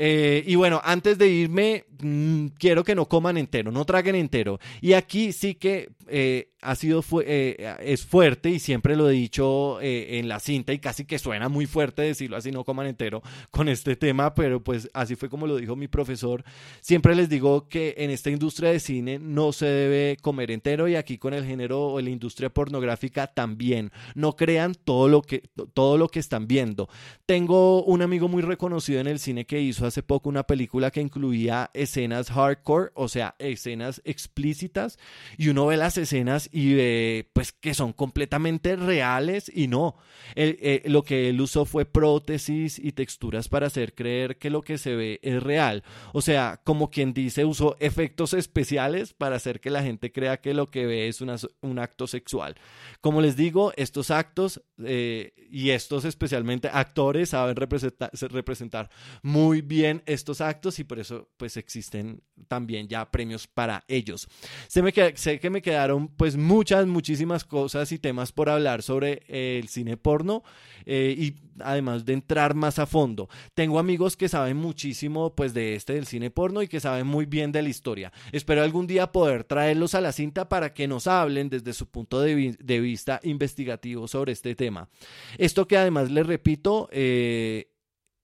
Eh, 0.00 0.44
y 0.46 0.54
bueno, 0.54 0.80
antes 0.84 1.18
de 1.18 1.28
irme, 1.28 1.84
mm, 2.00 2.46
quiero 2.56 2.84
que 2.84 2.94
no 2.94 3.08
coman 3.08 3.36
entero, 3.36 3.72
no 3.72 3.84
traguen 3.84 4.14
entero. 4.14 4.60
Y 4.80 4.92
aquí 4.92 5.32
sí 5.32 5.56
que 5.56 5.90
eh, 6.06 6.52
ha 6.62 6.76
sido 6.76 7.04
eh, 7.24 7.76
es 7.80 8.06
fuerte 8.06 8.48
y 8.50 8.60
siempre 8.60 8.94
lo 8.94 9.10
he 9.10 9.12
dicho 9.12 9.78
en 9.80 10.28
la 10.28 10.40
cinta 10.40 10.72
y 10.72 10.78
casi 10.78 11.04
que 11.04 11.18
suena 11.18 11.48
muy 11.48 11.66
fuerte 11.66 12.02
decirlo 12.02 12.36
así 12.36 12.50
no 12.50 12.64
coman 12.64 12.88
entero 12.88 13.22
con 13.50 13.68
este 13.68 13.94
tema 13.94 14.34
pero 14.34 14.64
pues 14.64 14.88
así 14.92 15.14
fue 15.14 15.28
como 15.28 15.46
lo 15.46 15.56
dijo 15.56 15.74
mi 15.74 15.88
profesor. 15.88 16.44
Siempre 16.80 17.16
les 17.16 17.28
digo 17.28 17.68
que 17.68 17.94
en 17.98 18.10
esta 18.10 18.30
industria 18.30 18.70
de 18.70 18.80
cine 18.80 19.18
no 19.18 19.52
se 19.52 19.66
debe 19.66 20.16
comer 20.22 20.52
entero 20.52 20.86
y 20.86 20.94
aquí 20.94 21.18
con 21.18 21.34
el 21.34 21.44
género 21.44 21.88
o 21.88 22.00
la 22.00 22.10
industria 22.10 22.50
pornográfica 22.50 23.26
también. 23.26 23.90
No 24.14 24.36
crean 24.36 24.74
todo 24.74 25.08
lo 25.08 25.22
que 25.22 25.42
todo 25.74 25.98
lo 25.98 26.08
que 26.08 26.20
están 26.20 26.46
viendo. 26.46 26.88
Tengo 27.26 27.82
un 27.82 28.02
amigo 28.02 28.28
muy 28.28 28.42
reconocido 28.42 29.00
en 29.00 29.08
el 29.08 29.18
cine 29.18 29.44
que 29.44 29.60
hizo 29.60 29.87
hace 29.88 30.02
poco 30.02 30.28
una 30.28 30.44
película 30.44 30.90
que 30.90 31.00
incluía 31.00 31.70
escenas 31.74 32.30
hardcore 32.30 32.92
o 32.94 33.08
sea 33.08 33.34
escenas 33.38 34.00
explícitas 34.04 34.98
y 35.36 35.48
uno 35.48 35.66
ve 35.66 35.76
las 35.76 35.98
escenas 35.98 36.48
y 36.52 37.22
pues 37.32 37.52
que 37.52 37.74
son 37.74 37.92
completamente 37.92 38.76
reales 38.76 39.50
y 39.54 39.68
no. 39.68 39.96
Eh, 40.34 40.82
lo 40.86 41.02
que 41.02 41.28
él 41.28 41.40
usó 41.40 41.64
fue 41.64 41.84
prótesis 41.84 42.78
y 42.78 42.92
texturas 42.92 43.48
para 43.48 43.66
hacer 43.66 43.94
creer 43.94 44.38
que 44.38 44.50
lo 44.50 44.62
que 44.62 44.78
se 44.78 44.94
ve 44.94 45.20
es 45.22 45.42
real. 45.42 45.82
O 46.12 46.20
sea, 46.20 46.60
como 46.64 46.90
quien 46.90 47.12
dice, 47.12 47.44
usó 47.44 47.76
efectos 47.80 48.34
especiales 48.34 49.14
para 49.14 49.36
hacer 49.36 49.60
que 49.60 49.70
la 49.70 49.82
gente 49.82 50.12
crea 50.12 50.40
que 50.40 50.54
lo 50.54 50.70
que 50.70 50.86
ve 50.86 51.08
es 51.08 51.20
un 51.20 51.78
acto 51.78 52.06
sexual. 52.06 52.56
Como 53.00 53.20
les 53.20 53.36
digo, 53.36 53.72
estos 53.76 54.10
actos 54.10 54.62
eh, 54.84 55.32
y 55.50 55.70
estos 55.70 56.04
especialmente 56.04 56.68
actores 56.72 57.30
saben 57.30 57.56
representar, 57.56 58.10
representar 58.30 58.90
muy 59.22 59.62
bien 59.62 59.77
estos 59.84 60.40
actos 60.40 60.78
y 60.78 60.84
por 60.84 60.98
eso 60.98 61.28
pues 61.36 61.56
existen 61.56 62.22
también 62.48 62.88
ya 62.88 63.10
premios 63.10 63.46
para 63.46 63.84
ellos. 63.88 64.28
Se 64.68 64.82
me 64.82 64.92
sé 65.14 65.38
que 65.40 65.50
me 65.50 65.62
quedaron 65.62 66.08
pues 66.08 66.36
muchas, 66.36 66.86
muchísimas 66.86 67.44
cosas 67.44 67.90
y 67.92 67.98
temas 67.98 68.32
por 68.32 68.48
hablar 68.48 68.82
sobre 68.82 69.22
el 69.28 69.68
cine 69.68 69.96
porno 69.96 70.42
eh, 70.86 71.14
y 71.16 71.34
además 71.60 72.04
de 72.04 72.14
entrar 72.14 72.54
más 72.54 72.78
a 72.78 72.86
fondo. 72.86 73.28
Tengo 73.54 73.78
amigos 73.78 74.16
que 74.16 74.28
saben 74.28 74.56
muchísimo 74.56 75.34
pues 75.34 75.54
de 75.54 75.74
este 75.74 75.94
del 75.94 76.06
cine 76.06 76.30
porno 76.30 76.62
y 76.62 76.68
que 76.68 76.80
saben 76.80 77.06
muy 77.06 77.26
bien 77.26 77.52
de 77.52 77.62
la 77.62 77.68
historia. 77.68 78.12
Espero 78.32 78.62
algún 78.62 78.86
día 78.86 79.12
poder 79.12 79.44
traerlos 79.44 79.94
a 79.94 80.00
la 80.00 80.12
cinta 80.12 80.48
para 80.48 80.72
que 80.74 80.88
nos 80.88 81.06
hablen 81.06 81.48
desde 81.48 81.72
su 81.72 81.88
punto 81.88 82.20
de, 82.20 82.34
vista 82.80 83.20
investigativo 83.22 84.08
sobre 84.08 84.32
este 84.32 84.54
tema. 84.54 84.88
Esto 85.36 85.66
que 85.66 85.76
además 85.76 86.10
les 86.10 86.26
repito, 86.26 86.88
eh, 86.92 87.70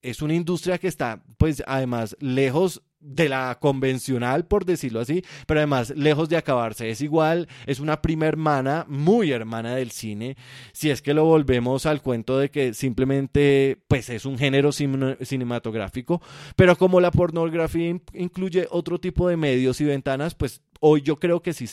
es 0.05 0.23
una 0.23 0.35
industria 0.35 0.79
que 0.79 0.89
está, 0.89 1.23
pues, 1.39 1.63
además, 1.67 2.17
lejos 2.21 2.83
de 3.05 3.29
la 3.29 3.59
convencional, 3.61 4.47
por 4.47 4.65
decirlo 4.65 5.01
así, 5.01 5.23
pero 5.47 5.61
además 5.61 5.93
lejos 5.95 6.31
de 6.31 6.39
acabarse. 6.39 6.89
Es 6.89 7.03
igual, 7.03 7.49
es 7.67 7.79
una 7.79 8.01
prima 8.01 8.27
hermana, 8.27 8.87
muy 8.89 9.31
hermana 9.31 9.77
del 9.77 9.91
cine, 9.91 10.37
si 10.73 10.91
es 10.91 11.03
que 11.03 11.13
lo 11.13 11.25
volvemos 11.25 11.85
al 11.85 12.01
cuento 12.01 12.39
de 12.39 12.51
que 12.51 12.73
simplemente 12.73 13.79
pues 13.89 14.09
es 14.09 14.25
un 14.25 14.39
género 14.39 14.73
cinematográfico, 14.73 16.23
pero 16.57 16.77
como 16.77 17.01
la 17.01 17.11
pornografía 17.11 17.95
incluye 18.15 18.67
otro 18.71 18.99
tipo 18.99 19.29
de 19.29 19.37
medios 19.37 19.83
y 19.83 19.85
ventanas, 19.85 20.35
pues 20.35 20.63
hoy 20.81 21.03
yo 21.03 21.19
creo 21.19 21.43
que 21.43 21.53
sí, 21.53 21.67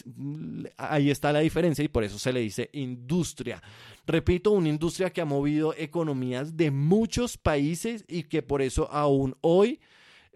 ahí 0.78 1.12
está 1.12 1.32
la 1.32 1.39
diferencia 1.39 1.84
y 1.84 1.88
por 1.88 2.04
eso 2.04 2.20
se 2.20 2.34
le 2.34 2.41
dice 2.41 2.70
industria. 2.74 3.62
Repito, 4.06 4.52
una 4.52 4.70
industria 4.70 5.12
que 5.12 5.22
ha 5.22 5.26
movido 5.26 5.74
economías 5.78 6.58
de 6.58 6.72
muchos 6.72 7.38
países 7.38 8.06
y 8.08 8.24
que 8.24 8.42
por 8.42 8.62
eso 8.62 8.92
aún 8.92 9.36
hoy 9.42 9.80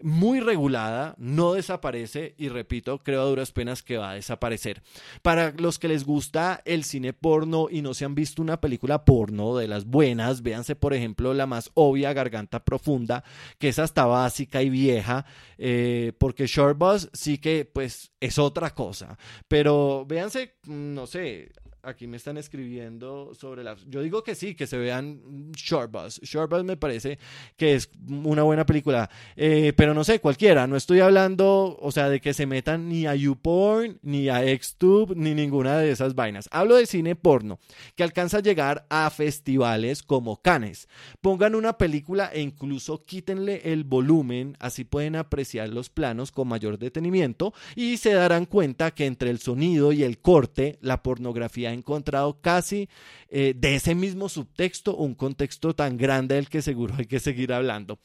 muy 0.02 0.40
regulada, 0.40 1.14
no 1.18 1.54
desaparece 1.54 2.34
y 2.36 2.48
repito, 2.48 2.98
creo 2.98 3.22
a 3.22 3.24
duras 3.24 3.52
penas 3.52 3.82
que 3.82 3.96
va 3.96 4.10
a 4.10 4.14
desaparecer. 4.14 4.82
Para 5.22 5.52
los 5.52 5.78
que 5.78 5.88
les 5.88 6.04
gusta 6.04 6.60
el 6.64 6.84
cine 6.84 7.12
porno 7.12 7.68
y 7.70 7.80
no 7.80 7.94
se 7.94 8.04
han 8.04 8.14
visto 8.14 8.42
una 8.42 8.60
película 8.60 9.04
porno 9.04 9.56
de 9.56 9.68
las 9.68 9.86
buenas, 9.86 10.42
véanse 10.42 10.76
por 10.76 10.92
ejemplo 10.92 11.32
la 11.32 11.46
más 11.46 11.70
obvia, 11.74 12.12
Garganta 12.12 12.64
Profunda, 12.64 13.24
que 13.58 13.68
es 13.68 13.78
hasta 13.78 14.04
básica 14.04 14.62
y 14.62 14.68
vieja, 14.68 15.24
eh, 15.56 16.12
porque 16.18 16.46
Short 16.46 16.76
Bus 16.76 17.08
sí 17.12 17.38
que 17.38 17.64
pues 17.64 18.12
es 18.20 18.38
otra 18.38 18.74
cosa, 18.74 19.18
pero 19.48 20.04
véanse, 20.06 20.56
no 20.66 21.06
sé, 21.06 21.52
aquí 21.86 22.06
me 22.06 22.16
están 22.16 22.36
escribiendo 22.36 23.32
sobre 23.34 23.62
la... 23.62 23.76
Yo 23.86 24.02
digo 24.02 24.22
que 24.22 24.34
sí, 24.34 24.54
que 24.54 24.66
se 24.66 24.76
vean 24.76 25.52
Short 25.52 25.90
Bus. 25.90 26.20
Short 26.20 26.50
Bus 26.50 26.64
me 26.64 26.76
parece 26.76 27.18
que 27.56 27.74
es 27.74 27.88
una 28.08 28.42
buena 28.42 28.66
película, 28.66 29.08
eh, 29.36 29.72
pero 29.76 29.94
no 29.94 30.02
sé, 30.02 30.20
cualquiera. 30.20 30.66
No 30.66 30.76
estoy 30.76 31.00
hablando, 31.00 31.76
o 31.80 31.92
sea, 31.92 32.08
de 32.08 32.20
que 32.20 32.34
se 32.34 32.46
metan 32.46 32.88
ni 32.88 33.06
a 33.06 33.14
YouPorn, 33.14 34.00
ni 34.02 34.28
a 34.28 34.40
Xtube, 34.40 35.14
ni 35.14 35.34
ninguna 35.34 35.78
de 35.78 35.90
esas 35.90 36.14
vainas. 36.14 36.48
Hablo 36.50 36.76
de 36.76 36.86
cine 36.86 37.14
porno, 37.14 37.60
que 37.94 38.02
alcanza 38.02 38.38
a 38.38 38.42
llegar 38.42 38.86
a 38.90 39.08
festivales 39.10 40.02
como 40.02 40.42
Cannes. 40.42 40.88
Pongan 41.20 41.54
una 41.54 41.78
película 41.78 42.30
e 42.32 42.40
incluso 42.40 43.04
quítenle 43.04 43.72
el 43.72 43.84
volumen, 43.84 44.56
así 44.58 44.84
pueden 44.84 45.14
apreciar 45.14 45.68
los 45.68 45.88
planos 45.88 46.32
con 46.32 46.48
mayor 46.48 46.78
detenimiento 46.78 47.54
y 47.76 47.98
se 47.98 48.12
darán 48.12 48.46
cuenta 48.46 48.90
que 48.90 49.06
entre 49.06 49.30
el 49.30 49.38
sonido 49.38 49.92
y 49.92 50.02
el 50.02 50.18
corte, 50.18 50.78
la 50.80 51.02
pornografía 51.02 51.75
encontrado 51.76 52.40
casi 52.40 52.88
eh, 53.28 53.54
de 53.56 53.74
ese 53.74 53.94
mismo 53.94 54.28
subtexto 54.28 54.96
un 54.96 55.14
contexto 55.14 55.74
tan 55.74 55.96
grande 55.96 56.36
del 56.36 56.48
que 56.48 56.62
seguro 56.62 56.94
hay 56.98 57.06
que 57.06 57.20
seguir 57.20 57.52
hablando. 57.52 57.98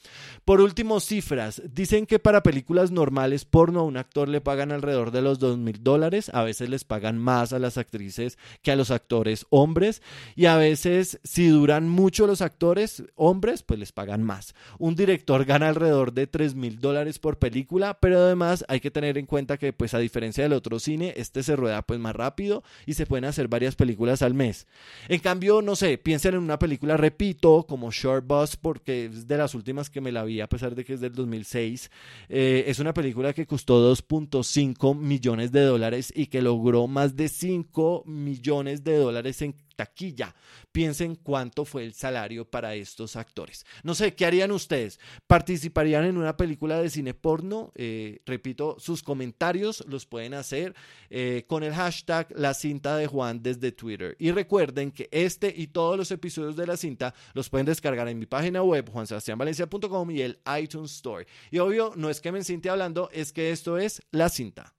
Por 0.45 0.61
último, 0.61 0.99
cifras. 0.99 1.61
Dicen 1.71 2.05
que 2.05 2.19
para 2.19 2.43
películas 2.43 2.91
normales 2.91 3.45
porno 3.45 3.81
a 3.81 3.83
un 3.83 3.97
actor 3.97 4.27
le 4.27 4.41
pagan 4.41 4.71
alrededor 4.71 5.11
de 5.11 5.21
los 5.21 5.39
dos 5.39 5.57
mil 5.57 5.83
dólares. 5.83 6.31
A 6.33 6.43
veces 6.43 6.69
les 6.69 6.83
pagan 6.83 7.17
más 7.17 7.53
a 7.53 7.59
las 7.59 7.77
actrices 7.77 8.37
que 8.61 8.71
a 8.71 8.75
los 8.75 8.91
actores 8.91 9.45
hombres. 9.49 10.01
Y 10.35 10.45
a 10.45 10.57
veces, 10.57 11.19
si 11.23 11.47
duran 11.47 11.87
mucho 11.87 12.27
los 12.27 12.41
actores 12.41 13.03
hombres, 13.15 13.63
pues 13.63 13.79
les 13.79 13.91
pagan 13.91 14.23
más. 14.23 14.55
Un 14.79 14.95
director 14.95 15.45
gana 15.45 15.69
alrededor 15.69 16.13
de 16.13 16.27
tres 16.27 16.55
mil 16.55 16.79
dólares 16.79 17.19
por 17.19 17.37
película, 17.37 17.99
pero 17.99 18.19
además 18.19 18.65
hay 18.67 18.79
que 18.79 18.91
tener 18.91 19.17
en 19.17 19.25
cuenta 19.25 19.57
que, 19.57 19.73
pues 19.73 19.93
a 19.93 19.99
diferencia 19.99 20.43
del 20.43 20.53
otro 20.53 20.79
cine, 20.79 21.13
este 21.15 21.43
se 21.43 21.55
rueda 21.55 21.81
pues 21.83 21.99
más 21.99 22.15
rápido 22.15 22.63
y 22.85 22.95
se 22.95 23.05
pueden 23.05 23.25
hacer 23.25 23.47
varias 23.47 23.60
películas 23.75 24.21
al 24.21 24.33
mes. 24.33 24.67
En 25.07 25.19
cambio, 25.19 25.61
no 25.61 25.75
sé, 25.75 25.97
piensen 25.97 26.35
en 26.35 26.41
una 26.41 26.59
película, 26.59 26.97
repito, 26.97 27.65
como 27.67 27.91
Short 27.91 28.25
Bus, 28.25 28.55
porque 28.55 29.05
es 29.05 29.27
de 29.27 29.37
las 29.37 29.55
últimas 29.55 29.89
que 29.89 30.01
me 30.01 30.11
la 30.11 30.23
vi, 30.23 30.41
a 30.41 30.47
pesar 30.47 30.75
de 30.75 30.83
que 30.83 30.93
es 30.93 31.01
del 31.01 31.13
2006. 31.13 31.91
Eh, 32.29 32.65
es 32.67 32.79
una 32.79 32.93
película 32.93 33.33
que 33.33 33.45
costó 33.45 33.93
2.5 33.93 34.97
millones 34.97 35.51
de 35.51 35.61
dólares 35.61 36.11
y 36.15 36.27
que 36.27 36.41
logró 36.41 36.87
más 36.87 37.15
de 37.15 37.29
5 37.29 38.03
millones 38.05 38.83
de 38.83 38.97
dólares 38.97 39.41
en 39.41 39.55
taquilla. 39.75 40.35
Piensen 40.71 41.15
cuánto 41.15 41.65
fue 41.65 41.83
el 41.83 41.93
salario 41.93 42.49
para 42.49 42.75
estos 42.75 43.15
actores. 43.15 43.65
No 43.83 43.93
sé, 43.93 44.15
¿qué 44.15 44.25
harían 44.25 44.51
ustedes? 44.51 44.99
¿Participarían 45.27 46.05
en 46.05 46.17
una 46.17 46.37
película 46.37 46.81
de 46.81 46.89
cine 46.89 47.13
porno? 47.13 47.71
Eh, 47.75 48.21
repito, 48.25 48.77
sus 48.79 49.03
comentarios 49.03 49.83
los 49.87 50.05
pueden 50.05 50.33
hacer 50.33 50.73
eh, 51.09 51.45
con 51.47 51.63
el 51.63 51.73
hashtag 51.73 52.27
la 52.35 52.53
cinta 52.53 52.97
de 52.97 53.07
Juan 53.07 53.43
desde 53.43 53.71
Twitter. 53.71 54.15
Y 54.19 54.31
recuerden 54.31 54.91
que 54.91 55.09
este 55.11 55.53
y 55.55 55.67
todos 55.67 55.97
los 55.97 56.11
episodios 56.11 56.55
de 56.55 56.67
la 56.67 56.77
cinta 56.77 57.13
los 57.33 57.49
pueden 57.49 57.65
descargar 57.65 58.07
en 58.07 58.19
mi 58.19 58.25
página 58.25 58.63
web 58.63 58.89
juansebastianvalencia.com 58.89 60.11
y 60.11 60.21
el 60.21 60.39
iTunes 60.61 60.91
Store. 60.93 61.25
Y 61.49 61.59
obvio, 61.59 61.93
no 61.95 62.09
es 62.09 62.21
que 62.21 62.31
me 62.31 62.43
siente 62.43 62.69
hablando, 62.69 63.09
es 63.11 63.33
que 63.33 63.51
esto 63.51 63.77
es 63.77 64.01
La 64.11 64.29
Cinta. 64.29 64.73